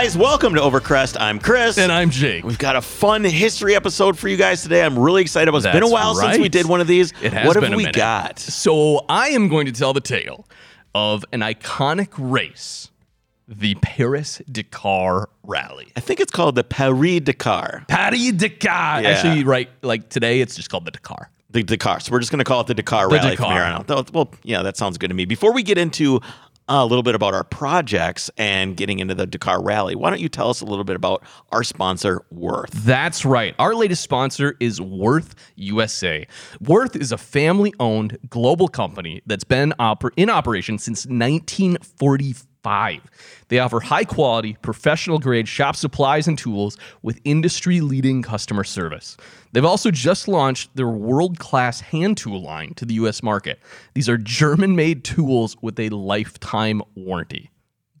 [0.00, 1.16] guys, welcome to Overcrest.
[1.18, 1.76] I'm Chris.
[1.76, 2.44] And I'm Jake.
[2.44, 4.84] We've got a fun history episode for you guys today.
[4.84, 5.48] I'm really excited.
[5.48, 7.12] About It's been a while since we did one of these.
[7.20, 7.96] It has what been have a we minute.
[7.96, 8.38] got?
[8.38, 10.46] So I am going to tell the tale
[10.94, 12.92] of an iconic race,
[13.48, 15.90] the Paris Dakar Rally.
[15.96, 17.84] I think it's called the Paris Dakar.
[17.88, 19.02] Paris Dakar.
[19.02, 19.08] Yeah.
[19.08, 21.28] Actually, right, like today, it's just called the Dakar.
[21.50, 21.98] The Dakar.
[21.98, 23.52] So we're just going to call it the Dakar The Rally from Dakar.
[23.52, 24.12] here on out.
[24.12, 25.24] Well, yeah, that sounds good to me.
[25.24, 26.20] Before we get into
[26.68, 30.28] a little bit about our projects and getting into the Dakar Rally, why don't you
[30.28, 32.70] tell us a little bit about our sponsor, Worth?
[32.72, 33.54] That's right.
[33.58, 36.26] Our latest sponsor is Worth USA.
[36.60, 42.47] Worth is a family owned global company that's been oper- in operation since 1945.
[43.48, 49.16] They offer high quality, professional grade shop supplies and tools with industry leading customer service.
[49.52, 53.58] They've also just launched their world class hand tool line to the US market.
[53.94, 57.50] These are German made tools with a lifetime warranty.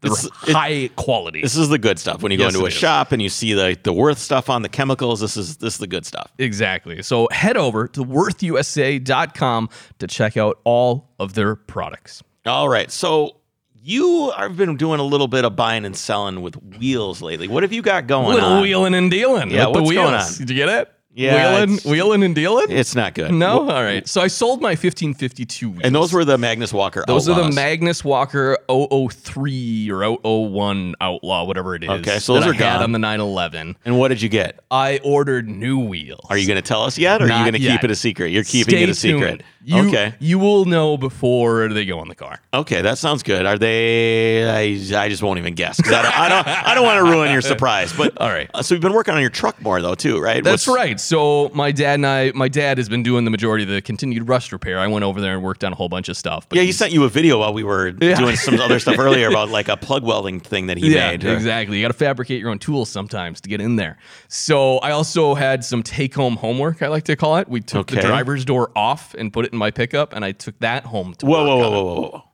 [0.00, 1.40] They're It's- it- high quality.
[1.42, 2.22] This is the good stuff.
[2.22, 2.74] When you go Yes, into a is.
[2.74, 5.78] shop and you see the, the Worth stuff on the chemicals, this is this is
[5.80, 6.30] the good stuff.
[6.38, 7.02] Exactly.
[7.02, 12.22] So head over to worthusa.com to check out all of their products.
[12.46, 12.90] All right.
[12.92, 13.37] So
[13.82, 17.48] you have been doing a little bit of buying and selling with wheels lately.
[17.48, 18.62] What have you got going Little on?
[18.62, 20.04] wheeling and dealing Yeah, with the what's wheels.
[20.10, 20.32] going on?
[20.38, 20.92] Did you get it?
[21.14, 22.66] Yeah, Wheeling, wheeling and dealing?
[22.70, 23.32] It's not good.
[23.32, 23.68] no?
[23.68, 24.06] All right.
[24.06, 25.80] So I sold my 1552 wheels.
[25.82, 27.02] And those were the Magnus Walker.
[27.08, 31.90] those are the Magnus Walker 003 or 001 Outlaw, whatever it is.
[31.90, 32.82] Okay, so those that are I had gone.
[32.84, 33.76] on the 911.
[33.84, 34.60] And what did you get?
[34.70, 36.24] I ordered new wheels.
[36.28, 37.96] Are you going to tell us yet, or are you going to keep it a
[37.96, 38.28] secret?
[38.28, 39.28] You're keeping Stay it a secret.
[39.30, 39.44] tuned.
[39.64, 40.14] You, okay.
[40.18, 42.40] You will know before they go on the car.
[42.54, 43.44] Okay, that sounds good.
[43.44, 44.48] Are they?
[44.48, 45.78] I, I just won't even guess.
[45.80, 46.18] 'cause I don't.
[46.18, 47.92] I don't, I don't want to ruin your surprise.
[47.92, 48.48] But All right.
[48.54, 50.42] uh, so we've been working on your truck more though, too, right?
[50.42, 50.97] That's What's- right.
[50.98, 54.28] So my dad and I, my dad has been doing the majority of the continued
[54.28, 54.78] rust repair.
[54.78, 56.48] I went over there and worked on a whole bunch of stuff.
[56.48, 58.16] But Yeah, he sent you a video while we were Yeah.
[58.18, 61.24] doing some other stuff earlier about like a plug welding thing that he yeah, made.
[61.24, 61.76] exactly.
[61.78, 63.96] You got to fabricate your own tools sometimes to get in there.
[64.28, 66.82] So I also had some take-home homework.
[66.82, 67.48] I like to call it.
[67.48, 70.58] We took the driver's door off and put it in my pickup, and I took
[70.60, 71.14] that home.
[71.18, 72.24] To Whoa, whoa, whoa, whoa, whoa, whoa!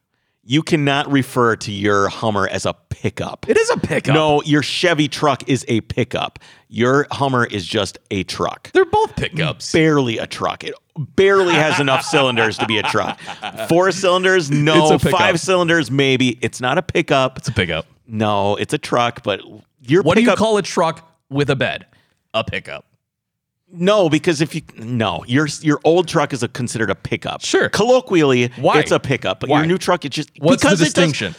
[0.46, 3.48] You cannot refer to your Hummer as a pickup.
[3.48, 4.14] It is a pickup.
[4.14, 6.38] No, your Chevy truck is a pickup.
[6.74, 8.70] Your Hummer is just a truck.
[8.72, 9.70] they're both pickups.
[9.72, 10.64] barely a truck.
[10.64, 10.74] It
[11.14, 13.18] barely has enough cylinders to be a truck.
[13.68, 14.92] Four cylinders, no.
[14.92, 15.20] It's a pickup.
[15.20, 16.36] Five cylinders, maybe.
[16.42, 17.38] It's not a pickup.
[17.38, 17.86] It's a pickup.
[18.08, 19.22] No, it's a truck.
[19.22, 19.40] But
[19.82, 21.86] your What do you pickup, call a truck with a bed?
[22.34, 22.84] A pickup.
[23.72, 27.40] No, because if you no, your your old truck is a, considered a pickup.
[27.44, 27.68] Sure.
[27.68, 28.80] Colloquially, Why?
[28.80, 29.38] it's a pickup.
[29.40, 29.58] But Why?
[29.60, 31.34] your new truck, it's just What's because the it does distinction?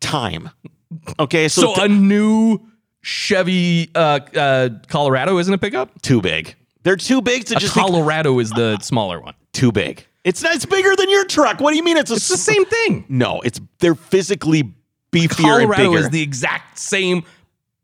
[0.00, 0.50] time.
[1.18, 2.58] Okay, so, So th- a new
[3.06, 6.02] Chevy uh, uh, Colorado isn't a pickup.
[6.02, 6.56] too big.
[6.82, 9.34] They're too big to A just be Colorado is the smaller one.
[9.52, 10.04] too big.
[10.24, 10.56] It's not.
[10.56, 11.60] It's bigger than your truck.
[11.60, 11.96] What do you mean?
[11.96, 13.04] It's a It's the same thing.
[13.08, 14.74] No, it's they're physically
[15.12, 15.98] beefier and Colorado bigger.
[16.00, 17.22] is the exact same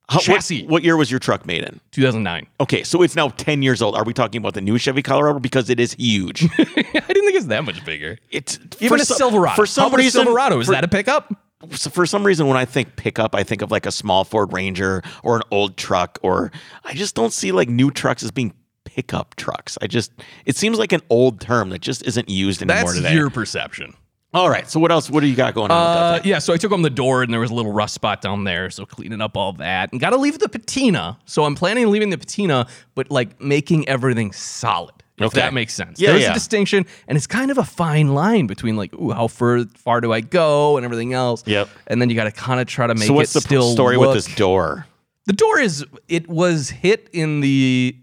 [0.08, 0.66] How- what- chassis.
[0.66, 1.80] What, year was your truck made in?
[1.92, 2.48] 2009.
[2.60, 3.94] Okay, so it's now 10 years old.
[3.94, 5.38] Are we talking about the new Chevy Colorado?
[5.38, 6.44] Because it is huge.
[6.58, 8.18] I didn't think it's that much bigger.
[8.32, 9.54] It's Even for a some- Silverado.
[9.54, 11.32] For some How about a reason, Silverado is for, that a pickup?
[11.70, 14.52] So for some reason, when I think pickup, I think of like a small Ford
[14.52, 16.50] Ranger or an old truck, or
[16.84, 19.78] I just don't see like new trucks as being pickup trucks.
[19.80, 20.12] I just
[20.44, 23.14] it seems like an old term that just isn't used anymore That's today.
[23.14, 23.94] your perception.
[24.34, 25.10] All right, so what else?
[25.10, 25.78] What do you got going on?
[25.78, 27.72] with Uh, that yeah, so I took home the door and there was a little
[27.72, 31.18] rust spot down there, so cleaning up all that and got to leave the patina.
[31.26, 35.01] So I'm planning on leaving the patina, but like making everything solid.
[35.24, 35.40] If Okay.
[35.40, 36.00] that makes sense.
[36.00, 36.30] Yeah, There's yeah.
[36.30, 40.00] a distinction, and it's kind of a fine line between like, ooh, how far far
[40.00, 41.42] do I go and everything else.
[41.46, 41.68] Yep.
[41.86, 43.72] And then you got to kind of try to make So what's it the still
[43.72, 44.86] story look- with this door?
[45.26, 47.96] The door is it was hit in the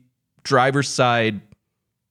[0.43, 1.41] driver's side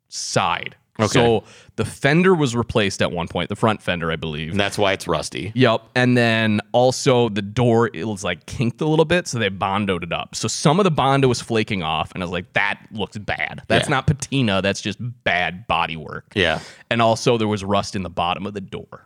[0.08, 0.76] side.
[1.00, 1.06] Okay.
[1.09, 1.44] So
[1.76, 4.50] the fender was replaced at one point, the front fender, I believe.
[4.50, 5.53] And that's why it's rusty.
[5.54, 5.82] Yep.
[5.94, 10.03] And then also the door, it was like kinked a little bit, so they bondoed
[10.03, 10.34] it up.
[10.34, 13.62] So some of the bondo was flaking off, and I was like, that looks bad.
[13.69, 13.94] That's Yeah.
[13.96, 16.32] not patina, that's just bad body work.
[16.34, 16.61] Yeah.
[16.90, 19.05] And also there was rust in the bottom of the door.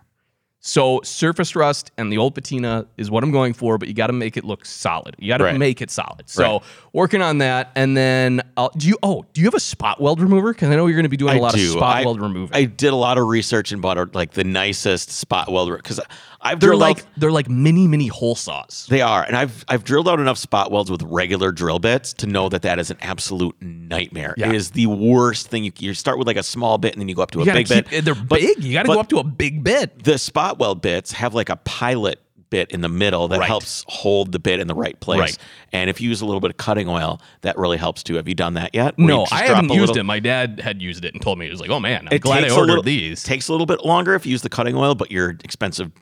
[0.65, 4.07] So surface rust and the old patina is what I'm going for, but you got
[4.07, 5.17] to make it look solid.
[5.19, 5.59] You got to Right.
[5.59, 6.29] make it solid.
[6.29, 6.63] So Right.
[6.93, 8.97] working on that, and then I'll, do you?
[9.03, 10.53] Oh, do you have a spot weld remover?
[10.53, 12.57] Because I know you're going to be doing a lot of spot I, weld removing.
[12.57, 15.99] I did a lot of research and bought like the nicest spot welder because
[16.43, 18.87] I've they're like out, they're like mini mini hole saws.
[18.91, 22.27] they are, and I've I've drilled out enough spot welds with regular drill bits to
[22.27, 24.35] know that that is an absolute nightmare.
[24.37, 24.49] Yeah.
[24.49, 25.65] It is the worst thing.
[25.65, 27.43] You you start with like a small bit and then you go up to a
[27.43, 28.05] You gotta big keep, bit.
[28.05, 28.63] They're But- big.
[28.63, 30.03] You got to go up to a big bit.
[30.05, 33.47] The spot weld bits have like a pilot bit in the middle that Right.
[33.47, 35.19] helps hold the bit in the right place.
[35.21, 35.39] Right.
[35.73, 38.17] And if you use a little bit of cutting oil, that really helps too.
[38.17, 38.99] Have you done that yet?
[38.99, 40.03] Where No, I haven't used little- it.
[40.03, 42.21] My dad had used it and told me it was like, oh man, I'm It
[42.21, 43.23] glad I a ordered little, these.
[43.23, 45.93] Takes a little bit longer if you use the cutting oil, but your expensive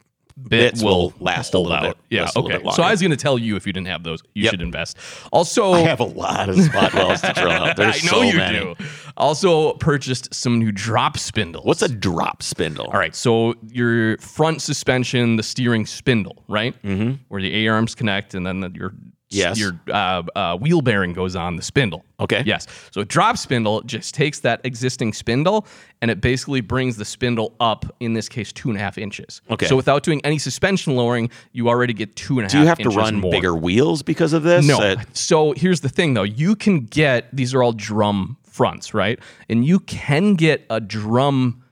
[0.49, 1.83] bits will last a little out.
[1.83, 2.23] bit- Yeah.
[2.23, 2.65] last a little Okay.
[2.65, 4.51] bit So I was going to tell you if you didn't have those, you Yep.
[4.53, 4.97] should invest.
[5.33, 7.77] Also, I have a lot of spot welds to drill out.
[7.77, 8.59] There's I know so you many.
[8.59, 8.75] do.
[9.17, 11.65] Also purchased some new drop spindles.
[11.65, 12.87] What's a drop spindle?
[12.87, 16.81] All right, so your front suspension, the steering spindle, right?
[16.83, 17.15] Mm-hmm.
[17.29, 18.95] Where the A arms connect, and then the, your
[19.31, 19.59] Yes.
[19.59, 22.05] your uh, uh, wheel bearing goes on the spindle.
[22.19, 22.43] Okay.
[22.45, 22.67] Yes.
[22.91, 25.67] So a drop spindle just takes that existing spindle
[26.03, 27.85] and it basically brings the spindle up.
[28.01, 29.41] In this case, two and a half inches.
[29.51, 29.67] Okay.
[29.67, 32.53] So without doing any suspension lowering, you already get two and a half.
[32.53, 33.31] Do you have to run more.
[33.31, 34.67] bigger wheels because of this?
[34.67, 34.81] No.
[34.81, 36.23] Uh, so here's the thing, though.
[36.25, 39.19] You can get these are all drum fronts, right?
[39.49, 41.63] And you can get a drum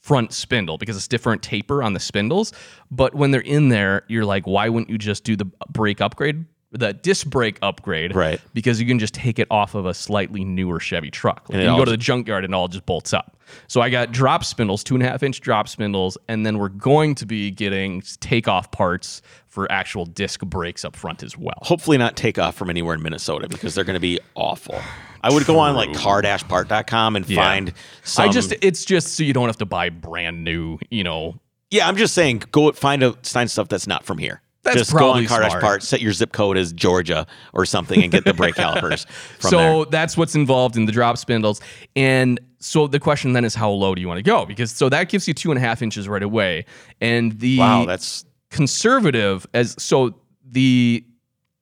[0.00, 2.52] front spindle because it's different taper on the spindles.
[2.90, 6.44] But when they're in there, you're like, why wouldn't you just do the brake upgrade?
[6.74, 8.40] The disc brake upgrade, Right.
[8.52, 11.48] Because you can just take it off of a slightly newer Chevy truck.
[11.48, 13.36] Like, you all go to the junkyard and it all just bolts up.
[13.68, 16.70] So I got drop spindles, two and a half inch drop spindles, and then we're
[16.70, 21.58] going to be getting takeoff parts for actual disc brakes up front as well.
[21.62, 24.80] hopefully not take off from anywhere in Minnesota because they're going to be awful.
[25.22, 27.72] I would go on like car-part.com and find
[28.02, 28.28] some.
[28.28, 31.38] I just it's just so you don't have to buy brand new, you know.
[31.70, 34.40] yeah, I'm just saying, go find a find stuff that's not from here.
[34.64, 38.10] That's just go on car part, set your zip code as Georgia or something, and
[38.10, 39.06] get the brake calipers
[39.38, 39.84] from so there.
[39.90, 41.60] that's what's involved in the drop spindles.
[41.94, 44.46] And so the question then is how low do you want to go?
[44.46, 46.64] Because so that gives you two and a half inches right away.
[47.00, 50.14] And the Wow, that's conservative as so
[50.50, 51.04] the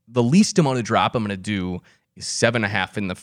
[0.09, 1.81] the least amount of drop I'm gonna do
[2.17, 3.17] is seven and a half in the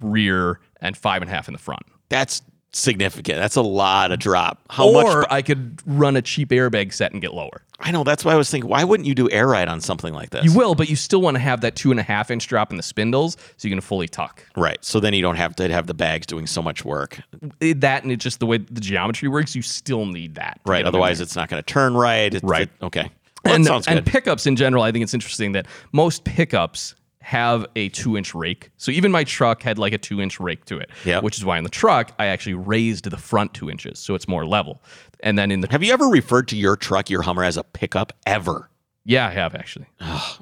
[0.00, 1.82] rear and five and a half in the front.
[2.08, 2.42] that's
[2.74, 3.38] significant.
[3.38, 4.60] That's a lot of drop.
[4.70, 5.26] How or much?
[5.30, 7.62] I could run a cheap airbag set and get lower.
[7.80, 8.04] I know.
[8.04, 8.70] That's why I was thinking.
[8.70, 10.44] Why wouldn't you do air ride on something like this?
[10.44, 12.70] You will, but you still want to have that two and a half inch drop
[12.70, 14.44] in the spindles so you can fully tuck.
[14.56, 14.82] right.
[14.84, 17.20] So then you don't have to have the bags doing so much work.
[17.60, 20.60] It- that and it's just the way the geometry works, you still need that.
[20.64, 20.78] Right.
[20.78, 22.32] get them in Otherwise, it's not going to turn right.
[22.32, 22.62] It's, Right.
[22.62, 23.10] it- okay.
[23.44, 26.94] Well, and, that sounds and pickups in general, I think it's interesting that most pickups
[27.24, 28.70] have a two inch rake.
[28.76, 30.90] So even my truck had like a two inch rake to it.
[31.06, 31.22] Yep.
[31.22, 34.28] Which is why in the truck I actually raised the front two inches so it's
[34.28, 34.82] more level.
[35.20, 37.64] And then in the have you ever referred to your truck, your Hummer, as a
[37.64, 38.68] pickup ever?
[39.06, 39.86] yeah, I have actually.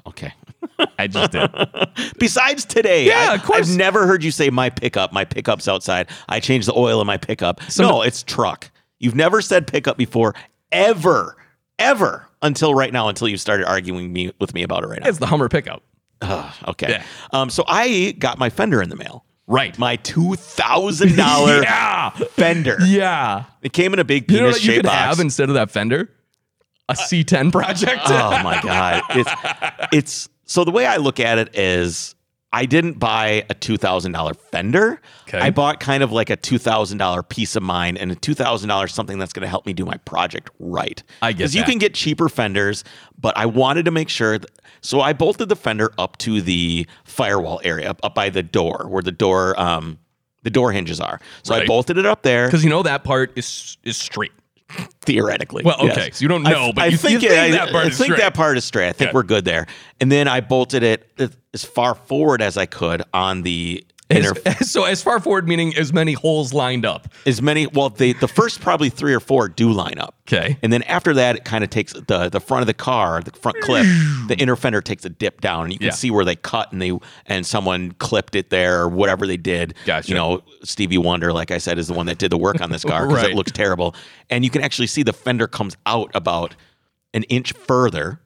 [0.07, 0.33] Okay.
[0.99, 1.49] I just did.
[2.19, 3.69] Besides today, Yeah, I, of course.
[3.69, 5.11] I've never heard you say my pickup.
[5.13, 6.09] My pickup's outside.
[6.29, 7.61] I changed the oil in my pickup.
[7.79, 8.71] no, it's truck.
[8.99, 10.33] You've never said pickup before,
[10.71, 11.35] ever,
[11.79, 13.07] ever, until right now.
[13.09, 15.07] Until you started arguing me with me about it right now.
[15.09, 15.83] it's the Hummer pickup.
[16.23, 16.89] Ugh, okay.
[16.89, 17.03] Yeah.
[17.31, 17.49] Um.
[17.49, 19.25] So I got my fender in the mail.
[19.45, 19.77] Right.
[19.77, 22.09] My two thousand dollar yeah.
[22.11, 22.77] fender.
[22.85, 23.43] Yeah.
[23.61, 24.95] It came in a big You know penis what you could box.
[24.95, 26.09] have instead of that fender?
[26.89, 28.01] A C10 project.
[28.07, 29.31] oh my god it's
[29.93, 32.13] it's so the way i look at it is
[32.53, 35.01] i didn't buy a $2000 fender.
[35.27, 35.39] Okay.
[35.39, 39.33] i bought kind of like a $2000 peace of mind and a $2000 something that's
[39.33, 41.03] going to help me do my project right.
[41.21, 42.83] I guess because you can get cheaper fenders
[43.19, 44.49] but i wanted to make sure that,
[44.81, 48.85] so i bolted the fender up to the firewall area up, up by the door
[48.87, 49.99] where the door um
[50.43, 51.19] the door hinges are.
[51.43, 52.47] So i bolted it up there.
[52.47, 54.33] Because you know that part is is straight.
[55.01, 55.63] Theoretically.
[55.63, 55.97] Well, yes.
[55.97, 57.85] okay, so you don't know, I, but I you- think, you think I, that part
[57.85, 58.19] I is think straight.
[58.19, 58.89] that part is straight.
[58.89, 59.13] I think Yeah.
[59.15, 59.67] we're good there.
[59.99, 61.09] And then I bolted it
[61.53, 64.33] as far forward as I could on the inner.
[64.45, 67.07] As, so as far forward meaning as many holes lined up.
[67.25, 67.67] as many.
[67.67, 70.15] Well, they, the first probably three or four do line up.
[70.27, 70.57] Okay.
[70.63, 73.31] And then after that, it kind of takes the the front of the car, the
[73.31, 73.85] front clip,
[74.27, 75.93] the inner fender takes a dip down, and you can Yeah.
[75.93, 79.73] see where they cut and they and someone clipped it there or whatever they did.
[79.85, 80.07] Gotcha.
[80.09, 82.71] You know, Stevie Wonder, like I said, is the one that did the work on
[82.71, 83.31] this car because Right.
[83.31, 83.95] it looks terrible,
[84.29, 86.55] and you can actually see the fender comes out about
[87.13, 88.19] an inch further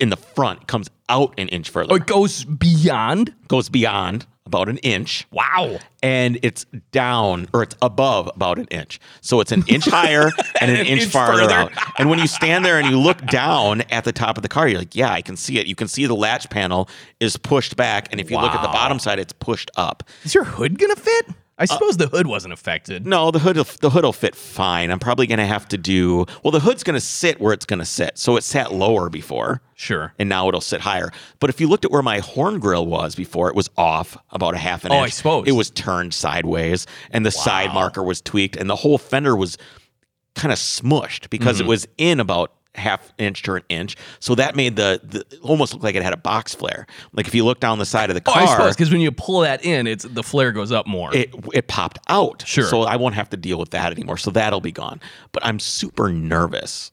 [0.00, 0.66] in the front.
[0.66, 3.34] Comes out an inch further, Oh, it goes beyond.
[3.48, 5.78] goes beyond about an inch Wow.
[6.02, 8.98] and it's down or it's above about an inch.
[9.20, 10.30] So it's an inch higher
[10.60, 11.52] and an, An inch, inch farther further.
[11.54, 11.72] out.
[11.98, 14.66] And when you stand there and you look down at the top of the car,
[14.66, 15.66] you're like, yeah, I can see it.
[15.66, 16.88] You can see the latch panel
[17.20, 18.08] is pushed back.
[18.10, 20.02] And if you look at the bottom side, it's pushed up.
[20.24, 21.26] Is your hood gonna fit?
[21.60, 23.06] I suppose the hood wasn't affected.
[23.06, 24.90] No, the hood the hood will fit fine.
[24.90, 28.18] I'm probably gonna have to do well, the hood's gonna sit where it's gonna sit.
[28.18, 29.60] So it sat lower before.
[29.74, 30.12] Sure.
[30.18, 31.10] And now it'll sit higher.
[31.38, 34.54] But if you looked at where my horn grill was before, it was off about
[34.54, 35.06] a half an Oh, inch.
[35.06, 35.44] I suppose.
[35.46, 39.56] It was turned sideways and the side marker was tweaked and the whole fender was
[40.34, 41.66] kind of smushed because Mm-hmm.
[41.66, 43.96] it was in about half inch to an inch.
[44.20, 46.86] So that made the, the almost look like it had a box flare.
[47.12, 49.40] Like if you look down the side of the Oh, car, because when you pull
[49.40, 51.14] that in, it's the flare goes up more.
[51.14, 52.44] it it popped out.
[52.46, 52.64] Sure.
[52.68, 54.16] So I won't have to deal with that anymore.
[54.16, 55.00] So that'll be gone.
[55.32, 56.92] But I'm super nervous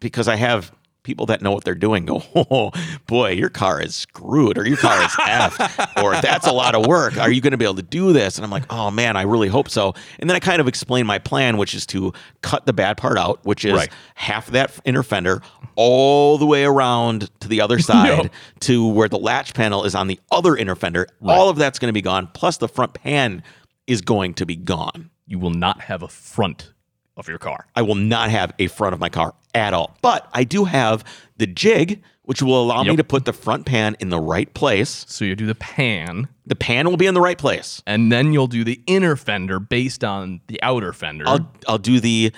[0.00, 0.72] because I have
[1.02, 2.70] people that know what they're doing go, oh
[3.06, 6.86] boy, your car is screwed or your car is effed or that's a lot of
[6.86, 7.16] work.
[7.18, 8.36] Are you going to be able to do this?
[8.36, 9.94] And I'm like, oh man, I really hope so.
[10.18, 13.18] And then I kind of explain my plan, which is to cut the bad part
[13.18, 13.90] out, which is Right.
[14.14, 15.42] half of that inner fender
[15.76, 18.30] all the way around to the other side
[18.60, 21.06] to where the latch panel is on the other inner fender.
[21.22, 22.28] All of that's going to be gone.
[22.34, 23.42] Plus the front pan
[23.86, 25.10] is going to be gone.
[25.26, 26.72] You will not have a front
[27.20, 27.66] of your car.
[27.76, 29.96] I will not have a front of my car at all.
[30.02, 31.04] But I do have
[31.36, 35.04] the jig, which will allow me to put the front pan in the right place.
[35.08, 37.82] So you do the pan, The pan will be in the right place.
[37.86, 41.24] and then you'll do the inner fender based on the outer fender.
[41.28, 42.32] I'll I'll do the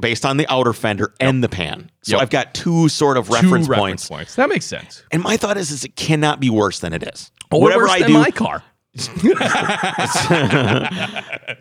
[0.00, 1.90] based on the outer fender and the pan.
[2.02, 2.22] So Yep.
[2.22, 4.08] I've got two sort of Two reference, reference points.
[4.08, 4.34] points.
[4.34, 5.02] That makes sense.
[5.12, 7.30] And my thought is, is it cannot be worse than it is.
[7.52, 8.62] Or Whatever worse I than do, my car.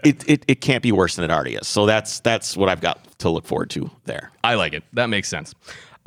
[0.03, 1.67] it, it it can't be worse than it already is.
[1.67, 4.31] So that's that's what I've got to look forward to there.
[4.43, 4.83] I like it.
[4.93, 5.53] That makes sense.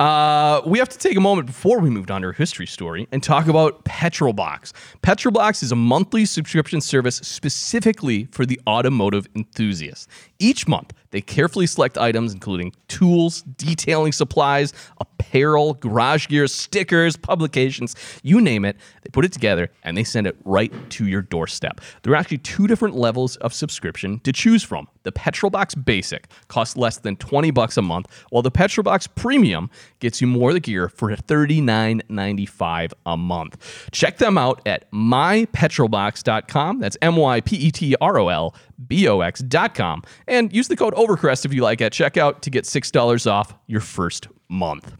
[0.01, 3.07] Uh, we have to take a moment before we move on to our history story
[3.11, 4.73] and talk about Petrolbox.
[5.03, 10.09] Petrolbox is a monthly subscription service specifically for the automotive enthusiast.
[10.39, 17.95] Each month, they carefully select items including tools, detailing supplies, apparel, garage gear, stickers, publications,
[18.23, 18.75] you name it.
[19.03, 21.79] They put it together and they send it right to your doorstep.
[22.03, 24.87] There are actually two different levels of subscription to choose from.
[25.03, 30.21] The Petrolbox Basic costs less than 20 bucks a month, while the Petrolbox Premium gets
[30.21, 33.89] you more of the gear for $39.95 a month.
[33.91, 36.79] Check them out at mypetrolbox.com.
[36.79, 38.55] That's M Y P E T R O L
[38.87, 40.03] B O X.com.
[40.27, 43.81] And use the code OVERCREST if you like at checkout to get $6 off your
[43.81, 44.93] first month.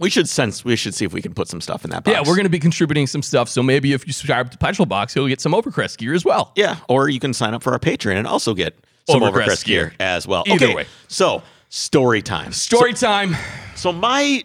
[0.00, 2.14] We should sense we should see if we can put some stuff in that box.
[2.14, 3.48] Yeah, we're going to be contributing some stuff.
[3.48, 6.52] So maybe if you subscribe to Petrolbox, you'll get some Overcrest gear as well.
[6.54, 8.78] Yeah, or you can sign up for our Patreon and also get
[9.10, 9.94] some Overcrest Overcrest gear gear.
[9.98, 10.44] as well.
[10.46, 10.86] Either okay, way.
[11.08, 12.52] so story time.
[12.52, 13.36] Story time.
[13.74, 14.44] So my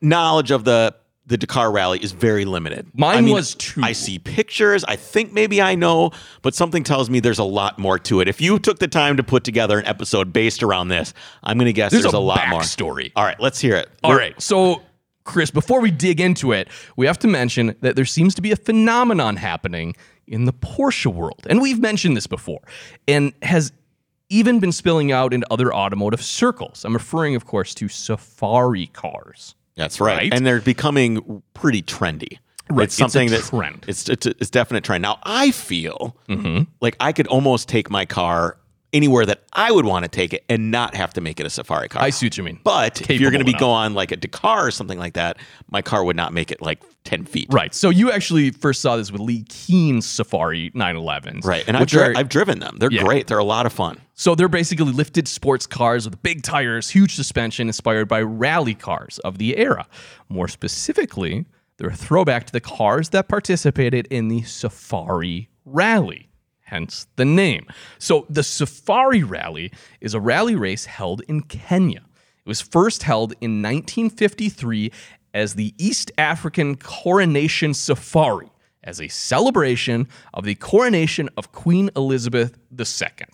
[0.00, 0.94] knowledge of the
[1.28, 2.86] the Dakar Rally is very limited.
[2.94, 3.82] Mine I mean, was too.
[3.84, 4.82] I see pictures.
[4.84, 8.28] I think maybe I know, but something tells me there's a lot more to it.
[8.28, 11.12] If you took the time to put together an episode based around this,
[11.44, 12.62] I'm going to guess There's there's, a a, lot more.
[12.62, 13.12] story.
[13.14, 13.90] All right, let's hear it.
[14.02, 14.40] All right.
[14.40, 14.82] So,
[15.24, 18.50] Chris, before we dig into it, we have to mention that there seems to be
[18.50, 19.94] a phenomenon happening
[20.26, 21.46] in the Porsche world.
[21.50, 22.60] And we've mentioned this before
[23.06, 23.72] and has
[24.30, 26.84] even been spilling out into other automotive circles.
[26.86, 29.54] I'm referring, of course, to safari cars.
[29.78, 30.16] That's right.
[30.18, 30.34] Right?
[30.34, 32.38] And they're becoming pretty trendy.
[32.68, 33.86] Right, It's something it's trend.
[33.88, 35.00] It's it's a, it's definite trend.
[35.00, 36.64] Now I feel mm-hmm.
[36.82, 38.58] like I could almost take my car
[38.92, 41.50] anywhere that I would want to take it and not have to make it a
[41.50, 42.02] safari car.
[42.02, 42.58] I see what you mean.
[42.64, 45.14] but if you're going to be Capable going on like a Dakar or something like
[45.14, 45.36] that,
[45.70, 47.48] my car would not make it like ten feet.
[47.50, 47.74] Right.
[47.74, 51.44] So you actually first saw this with Leh Keen's Safari 911s.
[51.44, 51.64] Right.
[51.66, 52.76] And I've, dri- are, I've driven them.
[52.78, 53.02] They're Yeah.
[53.04, 53.26] great.
[53.26, 54.00] They're a lot of fun.
[54.14, 59.18] So they're basically lifted sports cars with big tires, huge suspension, inspired by rally cars
[59.20, 59.86] of the era.
[60.28, 61.44] More specifically,
[61.76, 66.27] they're a throwback to the cars that participated in the Safari Rally,
[66.68, 67.66] hence the name.
[67.98, 72.04] So the Safari Rally is a rally race held in Kenya.
[72.44, 74.92] It was first held in 1953
[75.34, 78.48] as the East African Coronation Safari
[78.82, 83.26] as a celebration of the coronation of Queen Elizabeth II.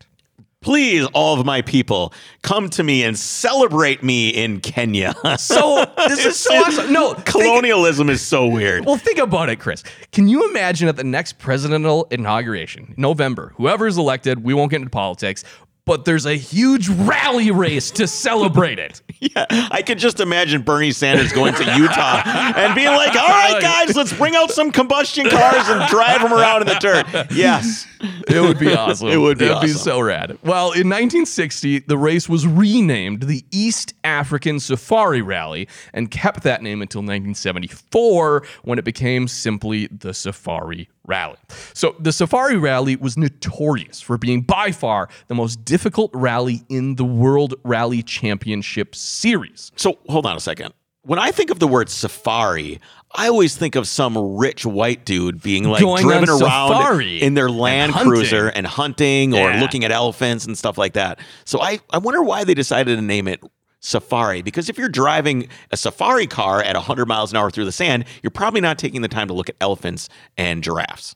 [0.65, 5.15] Please, all of my people, come to me and celebrate me in Kenya.
[5.37, 6.91] So this is so awesome.
[6.91, 8.87] No, think- colonialism is so weird.
[8.87, 9.85] well, think about it, Chris.
[10.11, 14.79] Can you imagine at the next presidential inauguration, November, whoever is elected, we won't get
[14.79, 15.45] into politics,
[15.87, 19.01] but there's a huge rally race to celebrate it.
[19.35, 23.59] Yeah, I could just imagine Bernie Sanders going to Utah and being like, "All right,
[23.59, 27.87] guys, let's bring out some combustion cars and drive them around in the dirt." Yes,
[28.29, 29.09] It would be awesome.
[29.09, 30.37] It would be It'd be so rad.
[30.43, 36.61] Well, in 1960, the race was renamed the East African Safari Rally and kept that
[36.63, 41.37] name until 1974 when it became simply the Safari Rally.
[41.75, 46.97] So the Safari Rally was notorious for being by far the most difficult rally in
[46.97, 49.71] the World Rally Championship Series.
[49.77, 50.73] So hold on a second.
[51.03, 52.81] When I think of the word safari,
[53.15, 57.51] I always think of some rich white dude being like Going driven around in their
[57.51, 58.11] Land hunting.
[58.11, 59.61] Cruiser and hunting or Yeah.
[59.61, 61.19] looking at elephants and stuff like that.
[61.45, 63.43] So I, I wonder why they decided to name it
[63.85, 67.73] safari because if you're driving a safari car at 100 miles an hour through the
[67.73, 71.15] sand, you're probably not taking the time to look at elephants and giraffes.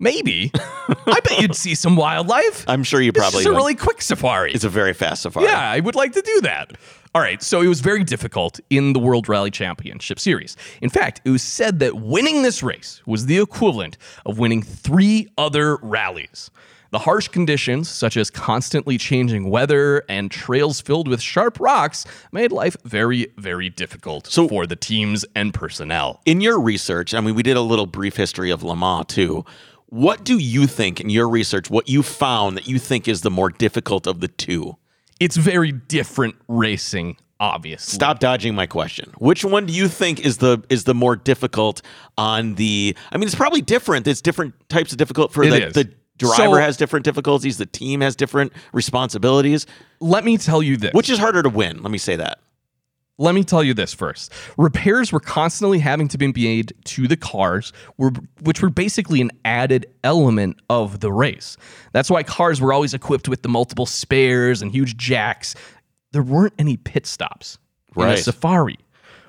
[0.00, 0.50] Maybe.
[0.54, 2.64] I bet you'd see some wildlife.
[2.68, 3.56] I'm sure you It's probably just a would.
[3.56, 4.52] really quick safari.
[4.52, 5.46] It's a very fast safari.
[5.46, 6.72] Yeah, I would like to do that.
[7.14, 10.56] All right, so it was very difficult in the World Rally Championship Series.
[10.82, 15.28] In fact, it was said that winning this race was the equivalent of winning three
[15.38, 16.50] other rallies.
[16.94, 22.52] The harsh conditions, such as constantly changing weather and trails filled with sharp rocks, made
[22.52, 26.20] life very, very difficult So- for the teams and personnel.
[26.24, 29.44] In your research, I mean, we did a little brief history of Le Mans too.
[29.86, 33.30] What do you think in your research, what you found that you think is the
[33.30, 34.76] more difficult of the two?
[35.18, 37.92] It's very different racing, obviously.
[37.96, 39.10] Stop dodging my question.
[39.18, 41.82] Which one do you think is the is the more difficult
[42.16, 44.06] on the I mean it's probably different.
[44.06, 45.74] It's different types of difficult for It the, is.
[45.74, 49.66] the driver So- has different difficulties, the team has different responsibilities.
[50.00, 50.92] Let me tell you this.
[50.92, 51.82] Which is harder to win?
[51.82, 52.38] Let me say that.
[53.16, 54.32] Let me tell you this first.
[54.58, 59.86] Repairs were constantly having to be made to the cars, which were basically an added
[60.02, 61.56] element of the race.
[61.92, 65.54] That's why cars were always equipped with the multiple spares and huge jacks.
[66.10, 67.58] There weren't any pit stops
[67.96, 68.78] in a Safari.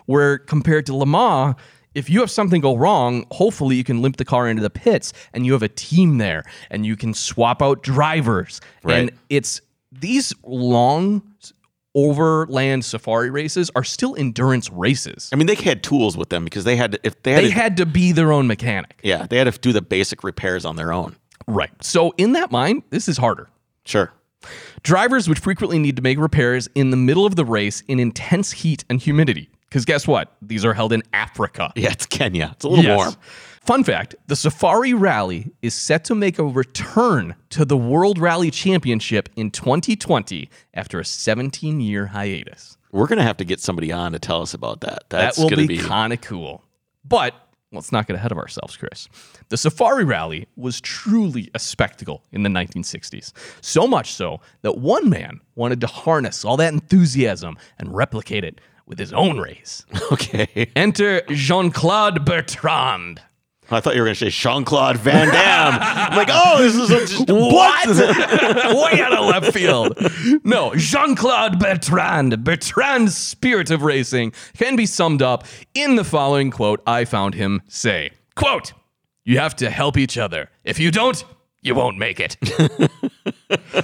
[0.07, 1.55] Where compared to Le Mans,
[1.95, 5.13] if you have something go wrong, hopefully you can limp the car into the pits
[5.33, 8.61] and you have a team there and you can swap out drivers.
[8.83, 8.97] Right.
[8.99, 9.61] And it's
[9.91, 11.23] these long
[11.93, 15.29] overland safari races are still endurance races.
[15.31, 17.47] I mean they had tools with them because they had to, if they had, They
[17.49, 18.99] to, had to be their own mechanic.
[19.03, 21.15] yeah, they had to do the basic repairs on their own.
[21.47, 21.71] Right.
[21.81, 23.49] So in that mind, this is harder.
[23.85, 24.11] Sure.
[24.83, 28.51] Drivers would frequently need to make repairs in the middle of the race in intense
[28.51, 29.49] heat and humidity.
[29.75, 30.31] Because guess what?
[30.41, 31.73] These are held in Africa.
[31.75, 32.51] Yeah, it's Kenya.
[32.53, 32.97] It's a little Yes.
[32.97, 33.13] warm.
[33.59, 38.49] Fun fact the Safari Rally is set to make a return to the World Rally
[38.51, 42.77] Championship in 2020 after a 17 year hiatus.
[42.93, 45.03] We're gonna have to get somebody on to tell us about that.
[45.09, 46.63] That's that will gonna be, kind of cool.
[47.03, 47.33] But
[47.73, 49.09] let's not get ahead of ourselves, Chris.
[49.49, 53.33] The Safari Rally was truly a spectacle in the 1960s.
[53.59, 58.61] So much so that one man wanted to harness all that enthusiasm and replicate it
[58.85, 59.85] with his own race.
[60.11, 60.71] okay.
[60.75, 63.21] Enter Jean Claude Bertrand.
[63.71, 65.79] I thought you were gonna say Jean Claude Van Damme.
[65.81, 67.87] I'm like, oh, this is a, just, What?
[68.93, 69.97] Way out of left field.
[70.43, 72.43] No, Jean Claude Bertrand.
[72.43, 77.63] Bertrand's spirit of racing can be summed up in the following quote I found him
[77.67, 78.11] say.
[78.35, 78.73] Quote,
[79.23, 80.51] you have to help each other.
[80.63, 81.23] If you don't,
[81.63, 82.37] you won't make it.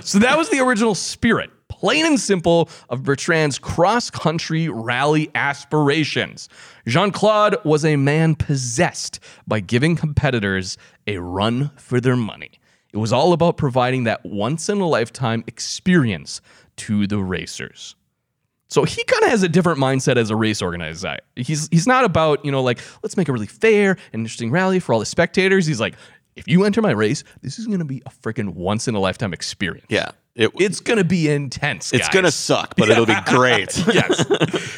[0.02, 1.50] so that was the original spirit,
[1.82, 6.48] plain and simple, of Bertrand's cross country rally aspirations.
[6.86, 12.52] Jean Claude was a man possessed by giving competitors a run for their money.
[12.94, 16.40] It was all about providing that once in a lifetime experience
[16.78, 17.96] to the racers.
[18.68, 21.18] So he kind of has a different mindset as a race organizer.
[21.36, 24.80] He's he's not about, you know, like let's make a really fair and interesting rally
[24.80, 25.66] for all the spectators.
[25.66, 25.96] He's like,
[26.36, 29.00] if you enter my race, this is going to be a freaking once in a
[29.00, 29.88] lifetime experience.
[29.90, 30.12] Yeah.
[30.36, 31.94] It, It's going to be intense.
[31.94, 33.78] it's gonna suck, but it'll be great.
[33.94, 34.26] yes.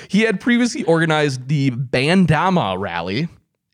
[0.10, 3.28] He had previously organized the Bandama Rally,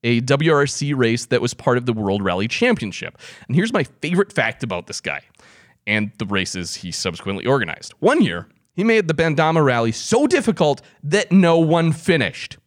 [0.04, 3.18] a WRC race that was part of the World Rally Championship.
[3.48, 5.22] And here's my favorite fact about this guy
[5.88, 7.94] and the races he subsequently organized.
[8.00, 12.58] One year, he made the Bandama Rally so difficult that no one finished.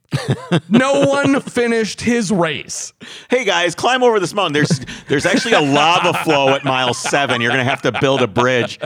[0.69, 2.93] No one finished his race.
[3.31, 4.53] hey guys, climb over this mountain.
[4.53, 7.41] There's there's actually a lava flow at mile seven.
[7.41, 8.79] You're gonna have to build a bridge.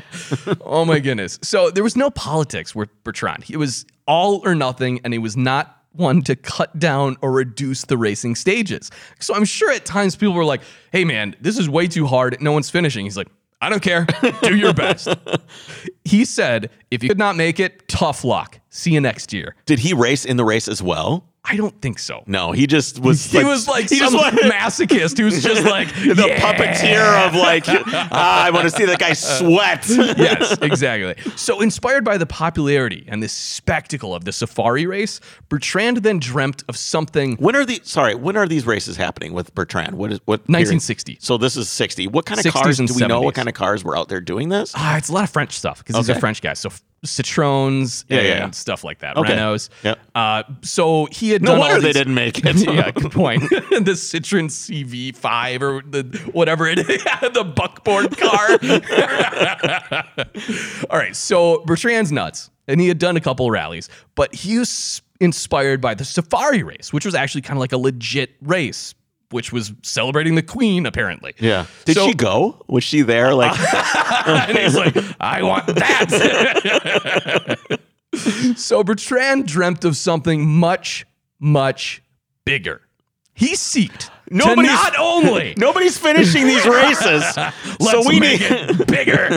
[0.61, 1.39] Oh my goodness.
[1.43, 3.45] So there was no politics with Bertrand.
[3.49, 7.85] It was all or nothing, and he was not one to cut down or reduce
[7.85, 8.91] the racing stages.
[9.19, 10.61] So I'm sure at times people were like,
[10.93, 12.41] hey man, this is way too hard.
[12.41, 13.05] No one's finishing.
[13.05, 13.29] He's like,
[13.61, 14.07] I don't care.
[14.43, 15.09] Do your best.
[16.05, 18.61] he said, if you could not make it, tough luck.
[18.69, 19.55] See you next year.
[19.65, 21.25] Did he race in the race as well?
[21.49, 22.25] I don't think so.
[22.27, 23.25] No, he just was.
[23.27, 27.37] He was like he some just wanted masochist who's just like the "Yeah." puppeteer of
[27.37, 29.87] like, ah, I want to see that guy sweat.
[29.89, 31.15] yes, exactly.
[31.37, 36.65] So, inspired by the popularity and the spectacle of the safari race, Bertrand then dreamt
[36.69, 37.37] of something.
[37.37, 38.17] when are the sorry?
[38.17, 39.95] When are these races happening with Bertrand?
[39.97, 40.45] What is what?
[40.47, 40.67] period?
[40.67, 41.19] 1960.
[41.21, 42.09] So this is sixty.
[42.09, 43.23] What kind of 60s cars do we know?
[43.23, 44.73] What kind of cars were out there doing this?
[44.75, 46.17] Ah, it's a lot of French stuff because Okay.
[46.19, 46.59] are French guys.
[46.59, 46.71] So
[47.07, 48.51] Citroens Yeah, and yeah, yeah.
[48.51, 49.17] stuff like that.
[49.17, 49.33] Okay.
[49.35, 49.69] Renaults.
[49.83, 49.99] Yep.
[50.15, 52.57] Uh, so he had No done all wonder they didn't make it.
[52.75, 53.43] yeah, good point.
[53.51, 56.87] the Citroen CV5 or the whatever it is,
[57.33, 58.49] the buckboard car.
[60.91, 65.03] All right, so Bertrand's nuts, and he had done a couple rallies, but he was
[65.21, 68.95] inspired by the Safari race, which was actually kind of like a legit race,
[69.31, 71.35] which was celebrating the Queen, apparently.
[71.39, 71.67] Yeah.
[71.85, 72.65] Did So- she go?
[72.69, 73.35] Was she there?
[73.35, 73.59] Like,
[74.27, 76.09] and he's like, I want that.
[78.57, 81.07] so Bertrand dreamt of something much,
[81.39, 82.03] much
[82.45, 82.83] bigger.
[83.35, 87.23] He seeked to Nobody's- not only nobody's finishing these races,
[87.81, 88.51] so we make need.
[88.51, 89.29] it bigger.